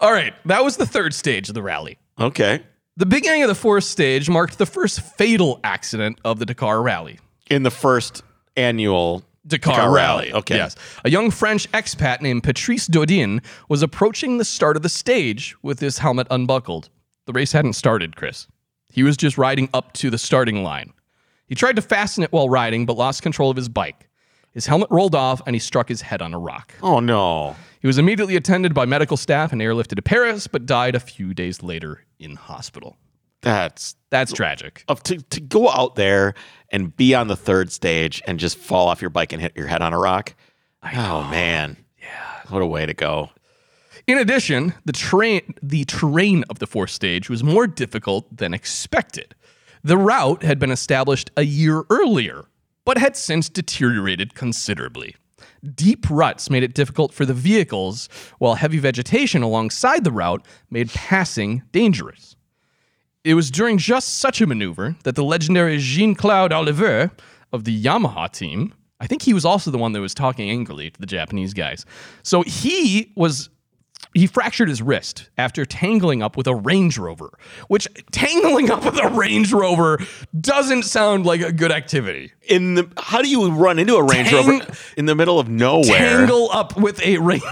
[0.02, 1.98] All right, that was the third stage of the rally.
[2.20, 2.62] Okay.
[2.96, 7.20] The beginning of the fourth stage marked the first fatal accident of the Dakar Rally.
[7.50, 8.24] In the first
[8.56, 10.28] annual Dakar, Dakar Rally.
[10.28, 10.56] Rally, okay.
[10.56, 10.76] Yes.
[11.04, 15.80] A young French expat named Patrice Dodin was approaching the start of the stage with
[15.80, 16.90] his helmet unbuckled.
[17.26, 18.48] The race hadn't started, Chris.
[18.92, 20.94] He was just riding up to the starting line.
[21.48, 24.08] He tried to fasten it while riding, but lost control of his bike.
[24.52, 26.74] His helmet rolled off and he struck his head on a rock.
[26.82, 27.56] Oh no.
[27.82, 31.34] He was immediately attended by medical staff and airlifted to Paris, but died a few
[31.34, 32.98] days later in hospital.
[33.42, 34.84] That's That's tragic.
[34.88, 36.34] of to, to go out there
[36.72, 39.68] and be on the third stage and just fall off your bike and hit your
[39.68, 40.36] head on a rock.
[40.84, 41.78] Oh man.
[42.02, 42.42] Yeah.
[42.50, 43.30] What a way to go.
[44.08, 49.36] In addition, the train the terrain of the fourth stage was more difficult than expected.
[49.84, 52.46] The route had been established a year earlier,
[52.86, 55.16] but had since deteriorated considerably.
[55.76, 58.10] Deep ruts made it difficult for the vehicles,
[58.40, 62.36] while heavy vegetation alongside the route made passing dangerous.
[63.24, 67.12] It was during just such a maneuver that the legendary Jean Claude Oliver
[67.52, 70.90] of the Yamaha team, I think he was also the one that was talking angrily
[70.90, 71.86] to the Japanese guys.
[72.24, 73.50] So he was
[74.16, 78.98] he fractured his wrist after tangling up with a Range Rover, which tangling up with
[78.98, 80.00] a Range Rover
[80.40, 82.32] doesn't sound like a good activity.
[82.48, 85.50] In the how do you run into a Range Tang- Rover in the middle of
[85.50, 85.84] nowhere?
[85.98, 87.44] Tangle up with a Range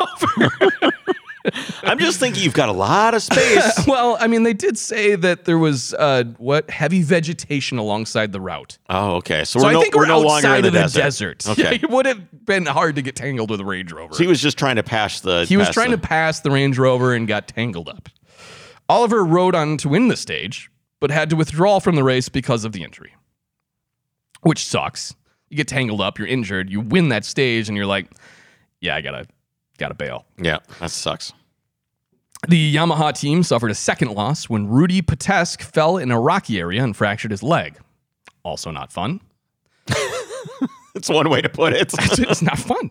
[0.00, 0.92] Rover.
[1.82, 3.84] I'm just thinking you've got a lot of space.
[3.86, 8.40] well, I mean, they did say that there was uh, what heavy vegetation alongside the
[8.40, 8.78] route.
[8.88, 9.44] oh, okay.
[9.44, 10.98] So, So we're I no, think we're, we're, no longer outside in the, of the
[11.00, 11.38] desert.
[11.38, 11.46] desert.
[11.66, 11.74] Okay.
[11.82, 14.14] it would have been hard to get tangled with a Range Rover.
[14.14, 15.44] So he was just trying to pass the.
[15.44, 18.08] He was trying the- to pass the Range Rover and got tangled up.
[18.88, 20.70] Oliver rode on to win the stage,
[21.00, 23.12] but had to withdraw from the race because of the injury,
[24.42, 25.14] which sucks.
[25.48, 28.06] You get tangled up, you're injured, you win that stage, and you're like,
[28.80, 29.26] "Yeah, I gotta,
[29.76, 31.32] gotta bail." Yeah, that sucks.
[32.48, 36.82] The Yamaha team suffered a second loss when Rudy Patesk fell in a rocky area
[36.84, 37.78] and fractured his leg.
[38.44, 39.20] Also not fun.
[40.94, 41.92] it's one way to put it.
[41.98, 42.90] it's not fun.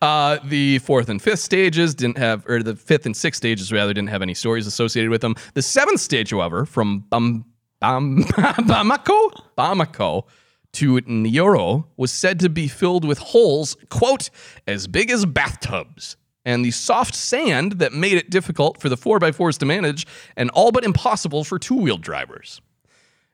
[0.00, 3.92] Uh, the fourth and fifth stages didn't have, or the fifth and sixth stages rather,
[3.92, 5.34] didn't have any stories associated with them.
[5.54, 7.44] The seventh stage, however, from Bam,
[7.80, 10.24] Bam, Bamako, Bamako
[10.72, 14.30] to Nyoro, was said to be filled with holes, quote,
[14.66, 16.16] as big as bathtubs.
[16.44, 20.72] And the soft sand that made it difficult for the 4x4s to manage and all
[20.72, 22.60] but impossible for two wheel drivers.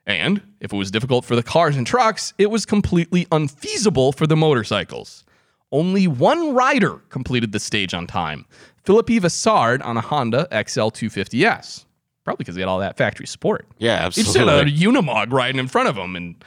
[0.07, 4.25] And if it was difficult for the cars and trucks, it was completely unfeasible for
[4.25, 5.23] the motorcycles.
[5.71, 8.45] Only one rider completed the stage on time
[8.83, 11.85] Philippe Vassard on a Honda XL250S.
[12.23, 13.65] Probably because he had all that factory support.
[13.79, 14.41] yeah, absolutely.
[14.41, 14.71] He just had a.
[14.71, 16.15] Unimog riding in front of him.
[16.15, 16.43] And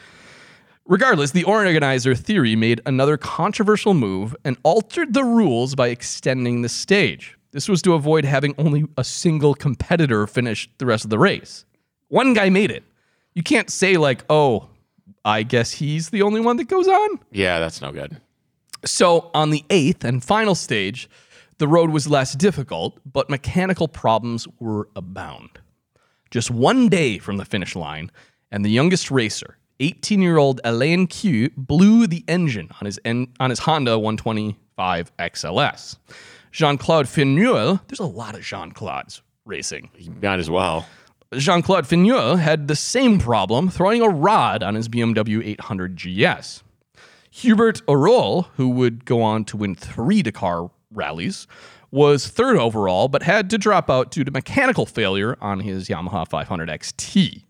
[0.87, 6.69] regardless, the organizer Thierry made another controversial move and altered the rules by extending the
[6.69, 7.37] stage.
[7.53, 11.65] This was to avoid having only a single competitor finish the rest of the race.
[12.09, 12.85] One guy made it.
[13.35, 14.69] You can't say, like, oh,
[15.25, 17.21] I guess he's the only one that goes on.
[17.31, 18.21] Yeah, that's no good.
[18.85, 21.09] So, on the eighth and final stage,
[21.59, 25.59] the road was less difficult, but mechanical problems were abound.
[26.31, 28.11] Just one day from the finish line,
[28.51, 33.29] and the youngest racer, 18 year old Alain Q, blew the engine on his, en-
[33.41, 35.97] on his Honda 125 XLS.
[36.53, 39.91] Jean Claude Figneux, there's a lot of Jean Claudes racing.
[40.23, 40.87] Might as well.
[41.37, 46.63] Jean Claude Figneux had the same problem throwing a rod on his BMW 800 GS.
[47.31, 51.49] Hubert Auriol, who would go on to win three Dakar rallies,
[51.91, 56.29] was third overall, but had to drop out due to mechanical failure on his Yamaha
[56.29, 57.43] 500 XT.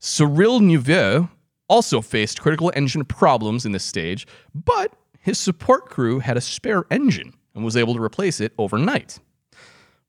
[0.00, 1.28] Cyril Neveu
[1.72, 6.84] also faced critical engine problems in this stage, but his support crew had a spare
[6.90, 9.18] engine and was able to replace it overnight.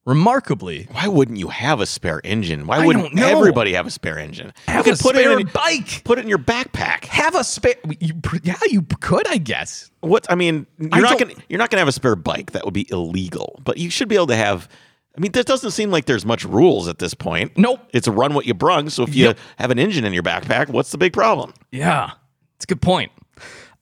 [0.06, 2.68] Remarkably, Why wouldn't you have a spare engine?
[2.68, 4.52] Why I wouldn't everybody have a spare engine?
[4.68, 6.04] have you a could put spare it in, your bike.
[6.04, 7.06] put it in your backpack.
[7.06, 7.76] Have a spare.
[8.02, 9.90] You, yeah, you could, I guess.
[10.02, 12.52] What I mean, you're I not gonna you're not gonna have a spare bike.
[12.52, 13.62] That would be illegal.
[13.64, 14.68] But you should be able to have.
[15.16, 17.56] I mean, there doesn't seem like there's much rules at this point.
[17.58, 17.82] Nope.
[17.94, 18.90] It's a run what you brung.
[18.90, 19.38] So if you Yep.
[19.58, 21.54] have an engine in your backpack, what's the big problem?
[21.72, 22.12] Yeah,
[22.56, 23.12] it's a good point.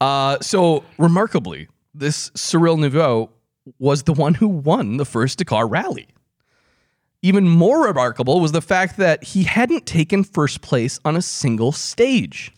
[0.01, 3.29] Uh, so remarkably, this Cyril Neveu
[3.79, 6.07] was the one who won the first Dakar rally.
[7.21, 11.71] Even more remarkable was the fact that he hadn't taken first place on a single
[11.71, 12.51] stage.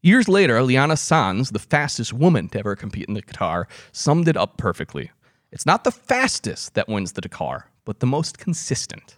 [0.00, 4.36] Years later, Laia Sanz, the fastest woman to ever compete in the Dakar, summed it
[4.36, 5.10] up perfectly.
[5.50, 9.16] It's not the fastest that wins the Dakar, but the most consistent.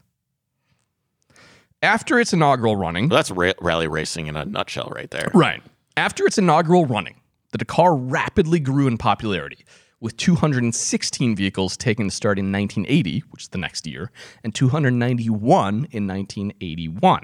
[1.83, 5.31] After its inaugural running, Well, that's ra- rally racing in a nutshell, right there.
[5.35, 5.63] Right.
[5.97, 7.21] After its inaugural running,
[7.53, 9.65] the Dakar rapidly grew in popularity,
[9.99, 14.11] with 216 vehicles taking the start in 1980, which is the next year,
[14.45, 17.23] and 291 in 1981.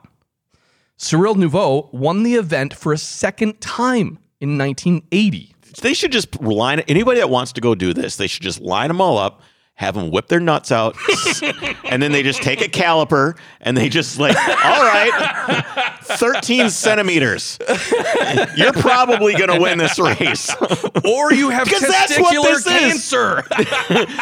[0.97, 5.55] Cyril Neveu won the event for a second time in 1980.
[5.77, 8.17] They should just line anybody that wants to go do this.
[8.17, 9.43] They should just line them all up
[9.77, 10.97] have them whip their nuts out,
[11.85, 17.59] and then they just take a caliper and they just like, all right, 13 centimeters.
[18.57, 20.55] You're probably going to win this race.
[21.05, 23.11] or you have Because that's what testicular this is.
[23.11, 23.45] cancer.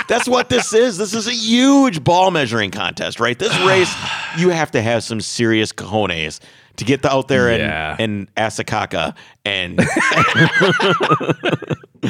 [0.08, 0.98] That's what this is.
[0.98, 3.38] This is a huge ball measuring contest, right?
[3.38, 3.92] This race,
[4.38, 6.40] you have to have some serious cojones
[6.76, 7.96] to get out there and, Yeah.
[7.98, 9.14] and Asakaka
[9.44, 9.78] and,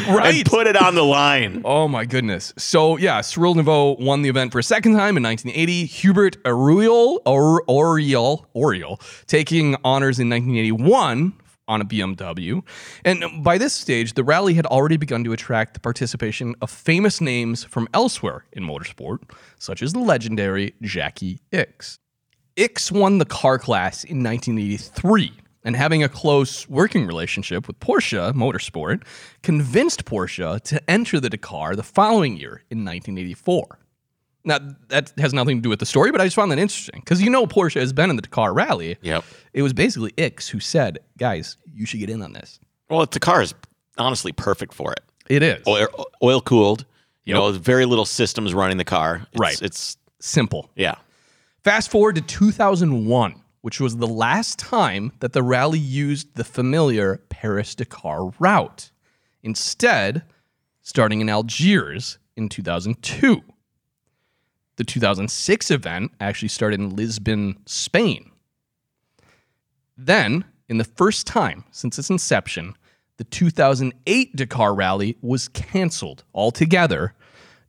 [0.08, 0.34] right.
[0.36, 1.62] and put it on the line.
[1.64, 2.52] Oh my goodness.
[2.56, 5.86] So yeah, Cyril Neveu won the event for a second time in 1980.
[5.86, 11.32] Hubert Ariel or Oriel taking honors in 1981
[11.66, 12.62] on a BMW.
[13.06, 17.20] And by this stage, the rally had already begun to attract the participation of famous
[17.22, 19.18] names from elsewhere in motorsport,
[19.58, 21.98] such as the legendary Jacky Ickx.
[22.56, 25.32] Ickx won the car class in 1983
[25.64, 29.02] and having a close working relationship with Porsche Motorsport
[29.42, 33.78] convinced Porsche to enter the Dakar the following year in 1984.
[34.46, 37.00] Now, that has nothing to do with the story, but I just found that interesting
[37.00, 38.98] because you know Porsche has been in the Dakar rally.
[39.00, 39.24] Yep.
[39.54, 42.60] It was basically Ickx who said, guys, you should get in on this.
[42.90, 43.54] Well, the car is
[43.96, 45.00] honestly perfect for it.
[45.28, 45.66] It is.
[45.66, 45.88] Oil,
[46.22, 46.84] oil cooled.
[47.24, 47.40] You Yep.
[47.40, 49.26] know, very little systems running the car.
[49.32, 49.62] It's, Right.
[49.62, 50.70] It's Simple.
[50.76, 50.96] yeah.
[51.64, 57.22] Fast forward to 2001, which was the last time that the rally used the familiar
[57.30, 58.90] Paris Dakar route.
[59.42, 60.24] Instead,
[60.82, 63.40] starting in Algiers in 2002.
[64.76, 68.30] The 2006 event actually started in Lisbon, Spain.
[69.96, 72.74] Then, in the first time since its inception,
[73.16, 77.14] the 2008 Dakar rally was canceled altogether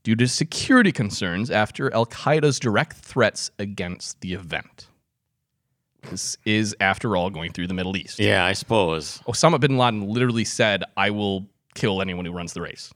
[0.06, 4.88] due to security concerns after Al Qaeda's direct threats against the event.
[6.04, 8.20] This is, after all, going through the Middle East.
[8.20, 9.18] Yeah, I suppose.
[9.28, 12.94] Osama bin Laden literally said, I will kill anyone who runs the race.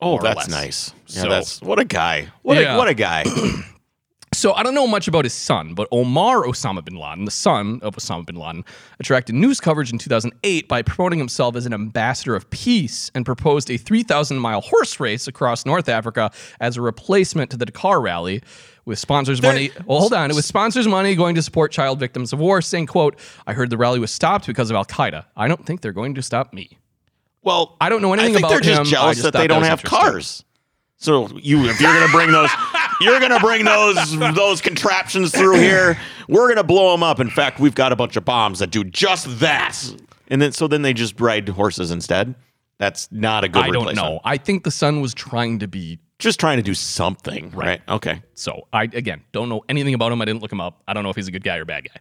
[0.00, 0.92] Oh, that's nice.
[1.06, 2.26] Yeah, So- that's what a guy.
[2.42, 2.74] What Yeah.
[2.74, 3.24] a what a guy.
[4.38, 7.80] So I don't know much about his son, but Omar Osama bin Laden, the son
[7.82, 8.64] of Osama bin Laden,
[9.00, 13.68] attracted news coverage in 2008 by promoting himself as an ambassador of peace and proposed
[13.68, 16.30] a 3,000 mile horse race across North Africa
[16.60, 18.40] as a replacement to the Dakar rally.
[18.84, 20.30] With sponsors' money, well, hold on.
[20.30, 23.70] It was sponsors' money going to support child victims of war, saying, "quote I heard
[23.70, 25.24] the rally was stopped because of Al Qaeda.
[25.36, 26.78] I don't think they're going to stop me."
[27.42, 28.86] Well, I don't know anything I think about they're just him.
[28.86, 30.44] Jealous just that they don't have cars.
[30.96, 32.50] So you, if you're gonna bring those,
[33.00, 35.98] you're gonna bring those those contraptions through here.
[36.28, 37.20] We're gonna blow them up.
[37.20, 39.76] In fact, we've got a bunch of bombs that do just that.
[40.28, 42.34] And then so then they just ride horses instead.
[42.78, 43.64] That's not a good.
[43.64, 44.20] I don't know.
[44.24, 47.80] I think the son was trying to be Just trying to do something, right?
[47.88, 48.22] Okay.
[48.34, 50.20] So I again don't know anything about him.
[50.22, 50.82] I didn't look him up.
[50.86, 52.00] I don't know if he's a good guy or bad guy.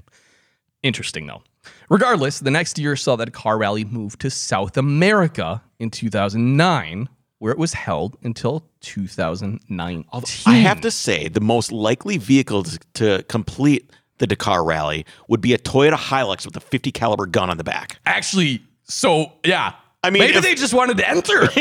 [0.84, 1.42] Interesting though.
[1.90, 7.52] Regardless, the next year saw that car rally move to South America in 2009, where
[7.52, 10.06] it was held until 2019.
[10.46, 15.42] I have to say, the most likely vehicle to, to complete the Dakar rally would
[15.42, 18.00] be a Toyota Hilux with a 50 caliber gun on the back.
[18.06, 18.62] actually.
[18.90, 19.74] So yeah,
[20.08, 21.48] I mean, maybe if- they just wanted to enter.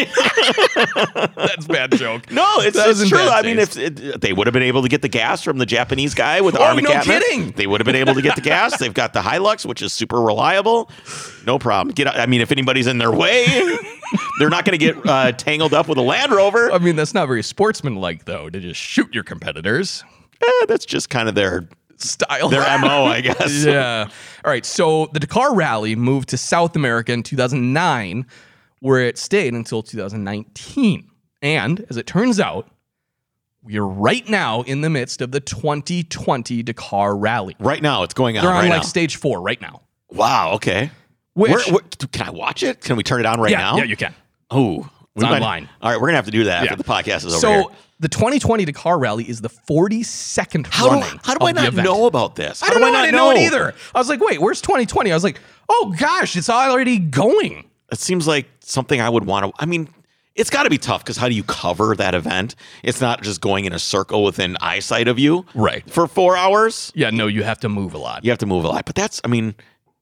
[1.36, 2.30] That's a bad joke.
[2.30, 3.18] No, it's, it's true.
[3.18, 5.66] I mean, if it, they would have been able to get the gas from the
[5.66, 7.50] Japanese guy with Oh, Arm no Catman, kidding.
[7.52, 8.78] They would have been able to get the gas.
[8.78, 10.90] They've got the Hilux, which is super reliable.
[11.46, 11.94] No problem.
[11.94, 12.06] Get.
[12.06, 13.44] out- I mean, if anybody's in their way,
[14.38, 16.70] they're not going to get uh, tangled up with a Land Rover.
[16.72, 20.04] I mean, that's not very sportsmanlike though to just shoot your competitors.
[20.42, 21.68] Eh, that's just kind of their
[21.98, 22.48] Style.
[22.48, 23.64] their mo, I guess.
[23.64, 24.08] yeah.
[24.44, 24.64] All right.
[24.66, 28.26] So the Dakar Rally moved to South America in 2009,
[28.80, 31.10] where it stayed until 2019.
[31.42, 32.68] And as it turns out,
[33.62, 37.56] we are right now in the midst of the 2020 Dakar Rally.
[37.58, 38.44] Right now, it's going on.
[38.44, 38.86] They're on right like now.
[38.86, 39.82] stage four right now.
[40.10, 40.52] wow.
[40.54, 40.90] Okay.
[41.34, 42.80] Which, Where, where- can I watch it?
[42.80, 43.76] Can we turn it on right yeah, now?
[43.76, 44.14] yeah, you can.
[44.50, 45.68] Oh, It's might- online.
[45.82, 46.70] All right, we're gonna have to do that Yeah.
[46.72, 47.38] after the podcast is over.
[47.40, 47.64] So here.
[47.98, 51.20] The 2020 Dakar Rally is the 42nd how do, running.
[51.24, 51.84] how do I not event.
[51.86, 52.60] know about this?
[52.60, 52.88] How I don't do know.
[52.88, 53.74] I not I didn't know it either.
[53.94, 55.10] I was like, wait, where's 2020?
[55.10, 57.64] I was like, oh gosh, it's already going.
[57.90, 59.62] it seems like something I would want to.
[59.62, 59.88] I mean,
[60.34, 62.54] it's got to be tough because how do you cover that event?
[62.82, 65.88] It's not just going in a circle within eyesight of you, Right.
[65.90, 68.24] For four hours, Yeah, no, you have to move a lot.
[68.24, 68.84] you have to move a lot.
[68.84, 69.54] But that's, I mean,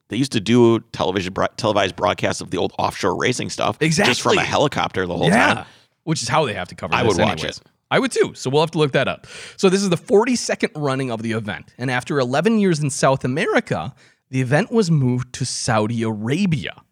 [0.09, 4.22] they used to do television televised broadcasts of the old offshore racing stuff, exactly, just
[4.22, 5.55] from a helicopter the whole Yeah.
[5.55, 5.66] time.
[6.03, 7.59] Which is how they have to cover I would watch anyways.
[7.59, 7.62] it.
[7.91, 8.32] I would too.
[8.35, 9.26] So we'll have to look that up.
[9.57, 11.74] So this is the 42nd running of the event.
[11.78, 13.95] And after 11 years in South America,
[14.30, 16.82] the event was moved to Saudi Arabia.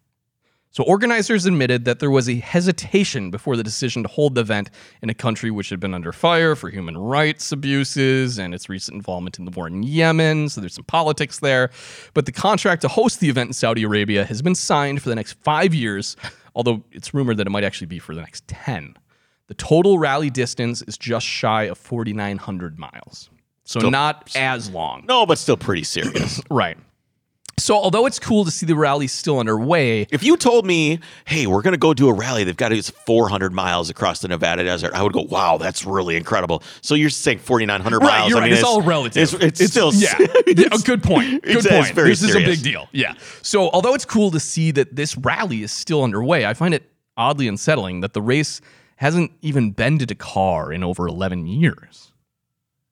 [0.73, 4.71] So organizers admitted that there was a hesitation before the decision to hold the event
[5.03, 8.95] in a country which had been under fire for human rights abuses and its recent
[8.95, 10.49] involvement in the war in Yemen.
[10.49, 11.69] So there's some politics there.
[12.15, 15.15] But the contract to host the event in Saudi Arabia has been signed for the
[15.15, 16.15] next five years,
[16.55, 18.95] although it's rumored that it might actually be for the next 10.
[19.53, 23.29] The total rally distance is just shy of 4,900 miles.
[23.65, 25.05] So not as long.
[25.07, 26.41] No, but still pretty serious.
[26.49, 26.75] Right.
[27.59, 31.45] So although it's cool to see the rally still underway, if you told me, hey,
[31.45, 34.27] we're going to go do a rally, they've got to do 400 miles across the
[34.27, 36.63] Nevada desert, I would go, wow, that's really incredible.
[36.81, 38.29] So you're saying 4,900 right, miles.
[38.29, 38.45] you're I right.
[38.47, 39.35] mean, It's, all relative.
[39.39, 40.15] It's, it's, still, yeah.
[40.17, 41.43] a good point.
[41.43, 41.95] Good It's- point.
[42.09, 42.89] it's this is a big deal.
[42.91, 43.13] Yeah.
[43.43, 46.89] So although it's cool to see that this rally is still underway, I find it
[47.17, 48.61] oddly unsettling that the race
[49.03, 52.13] hasn't even been to Dakar in over 11 years.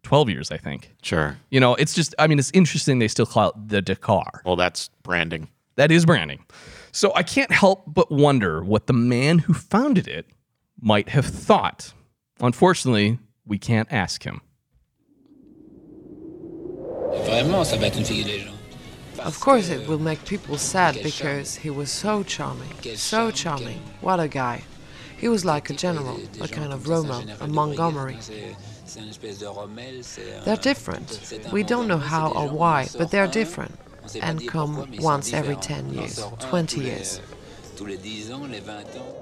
[0.04, 0.94] 12 years, I think.
[1.02, 1.38] Sure.
[1.50, 4.42] You know, it's just, I mean, it's interesting they still call it the Dakar.
[4.44, 5.48] Well, that's branding.
[5.78, 6.44] That is branding.
[6.92, 10.26] So I can't help but wonder what the man who founded it
[10.82, 11.94] might have thought.
[12.42, 14.42] Unfortunately, we can't ask him.
[17.24, 18.58] Vraiment, ça va être une figure de légende.
[19.26, 22.74] Of course, it will make people sad because he was so charming.
[22.96, 23.80] So charming.
[24.02, 24.64] What a guy.
[25.22, 28.18] He was like a general, a kind of Rommel, a Montgomery.
[30.46, 31.52] They're different.
[31.52, 33.76] We don't know how or why, but they're different.
[34.20, 37.22] And come once every 10 years, 20 years.
[37.78, 39.16] Tous les 10 ans, les 20 ans.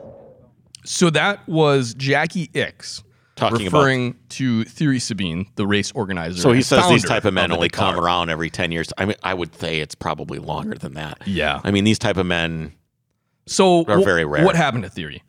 [0.85, 3.03] So that was Jacky Ickx
[3.35, 6.39] Talking about- referring to Thierry Sabine, the race organizer.
[6.41, 8.91] So he says these type of men the only come around every 10 years.
[8.97, 11.19] I mean, I would say it's probably longer than that.
[11.25, 11.59] Yeah.
[11.63, 12.71] I mean, these type of men,
[13.47, 14.45] So are wh- very rare.
[14.45, 15.21] What happened to Thierry?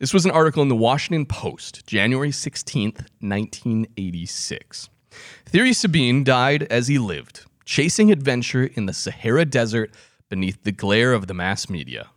[0.00, 4.88] This was an article in the Washington Post, January 16th, 1986.
[5.46, 9.92] Thierry Sabine died as he lived, chasing adventure in the Sahara Desert
[10.28, 12.08] beneath the glare of the mass media.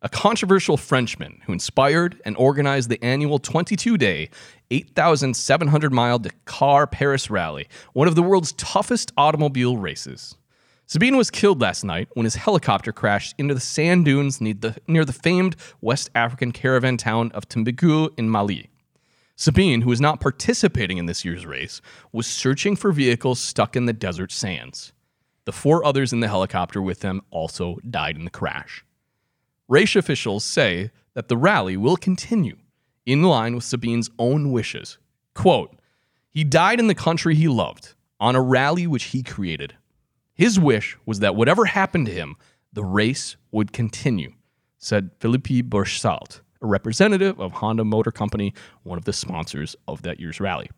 [0.00, 4.30] A controversial Frenchman who inspired and organized the annual 22 day,
[4.70, 10.36] 8,700 mile Dakar Paris Rally, one of the world's toughest automobile races.
[10.86, 14.76] Sabine was killed last night when his helicopter crashed into the sand dunes near the,
[14.86, 18.68] near the famed West African caravan town of Timbuktu in Mali.
[19.34, 21.80] Sabine, who was not participating in this year's race,
[22.12, 24.92] was searching for vehicles stuck in the desert sands.
[25.46, 28.84] The four others in the helicopter with him also died in the crash.
[29.68, 32.56] Race officials say that the rally will continue
[33.06, 34.98] in line with Sabine's own wishes.
[35.34, 35.78] Quote,
[36.30, 39.74] he died in the country he loved, on a rally which he created.
[40.34, 42.36] His wish was that whatever happened to him,
[42.72, 44.32] the race would continue,
[44.78, 50.18] said Philippe Borchsalt, a representative of Honda Motor Company, one of the sponsors of that
[50.18, 50.68] year's rally.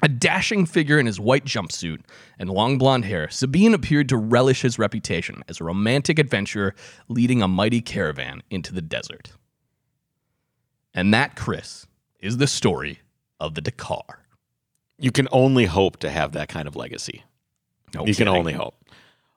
[0.00, 2.00] A dashing figure in his white jumpsuit
[2.38, 6.74] and long blonde hair, Sabine appeared to relish his reputation as a romantic adventurer
[7.08, 9.32] leading a mighty caravan into the desert.
[10.94, 11.86] And that, Chris,
[12.20, 13.00] is the story
[13.40, 14.24] of the Dakar.
[14.98, 17.22] you can only hope to have that kind of legacy.
[17.94, 18.74] No you can only hope.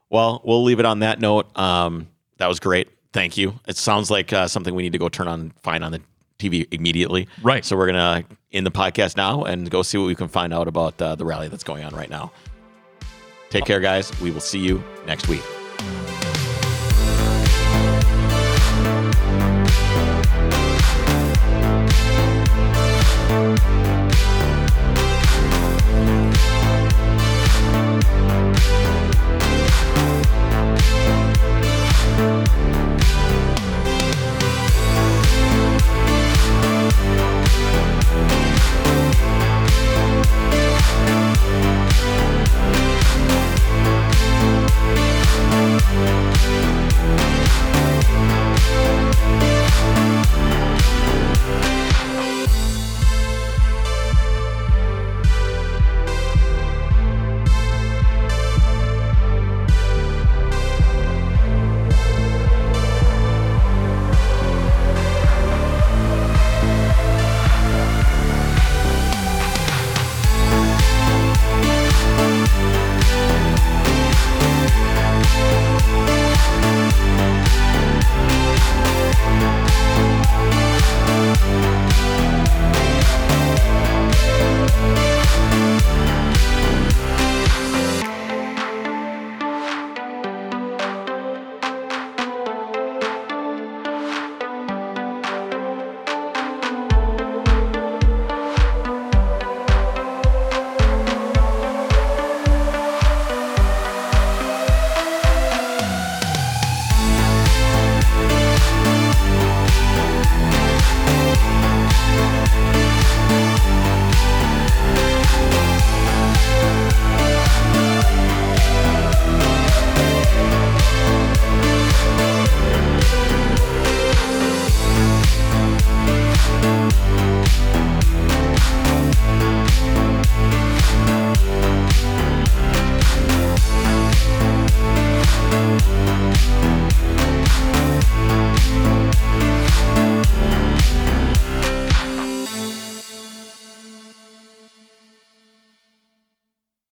[0.10, 1.58] Well, we'll leave it on that note.
[1.58, 2.90] Um, that was great.
[3.14, 3.60] Thank you.
[3.68, 6.02] It sounds like uh, something we need to go turn on, find on the
[6.40, 7.28] TV immediately.
[7.42, 7.64] Right.
[7.64, 10.68] So we're gonna end the podcast now and go see what we can find out
[10.68, 12.32] about uh, the rally that's going on right now.
[13.50, 14.18] Take care, guys.
[14.22, 15.44] We will see you next week.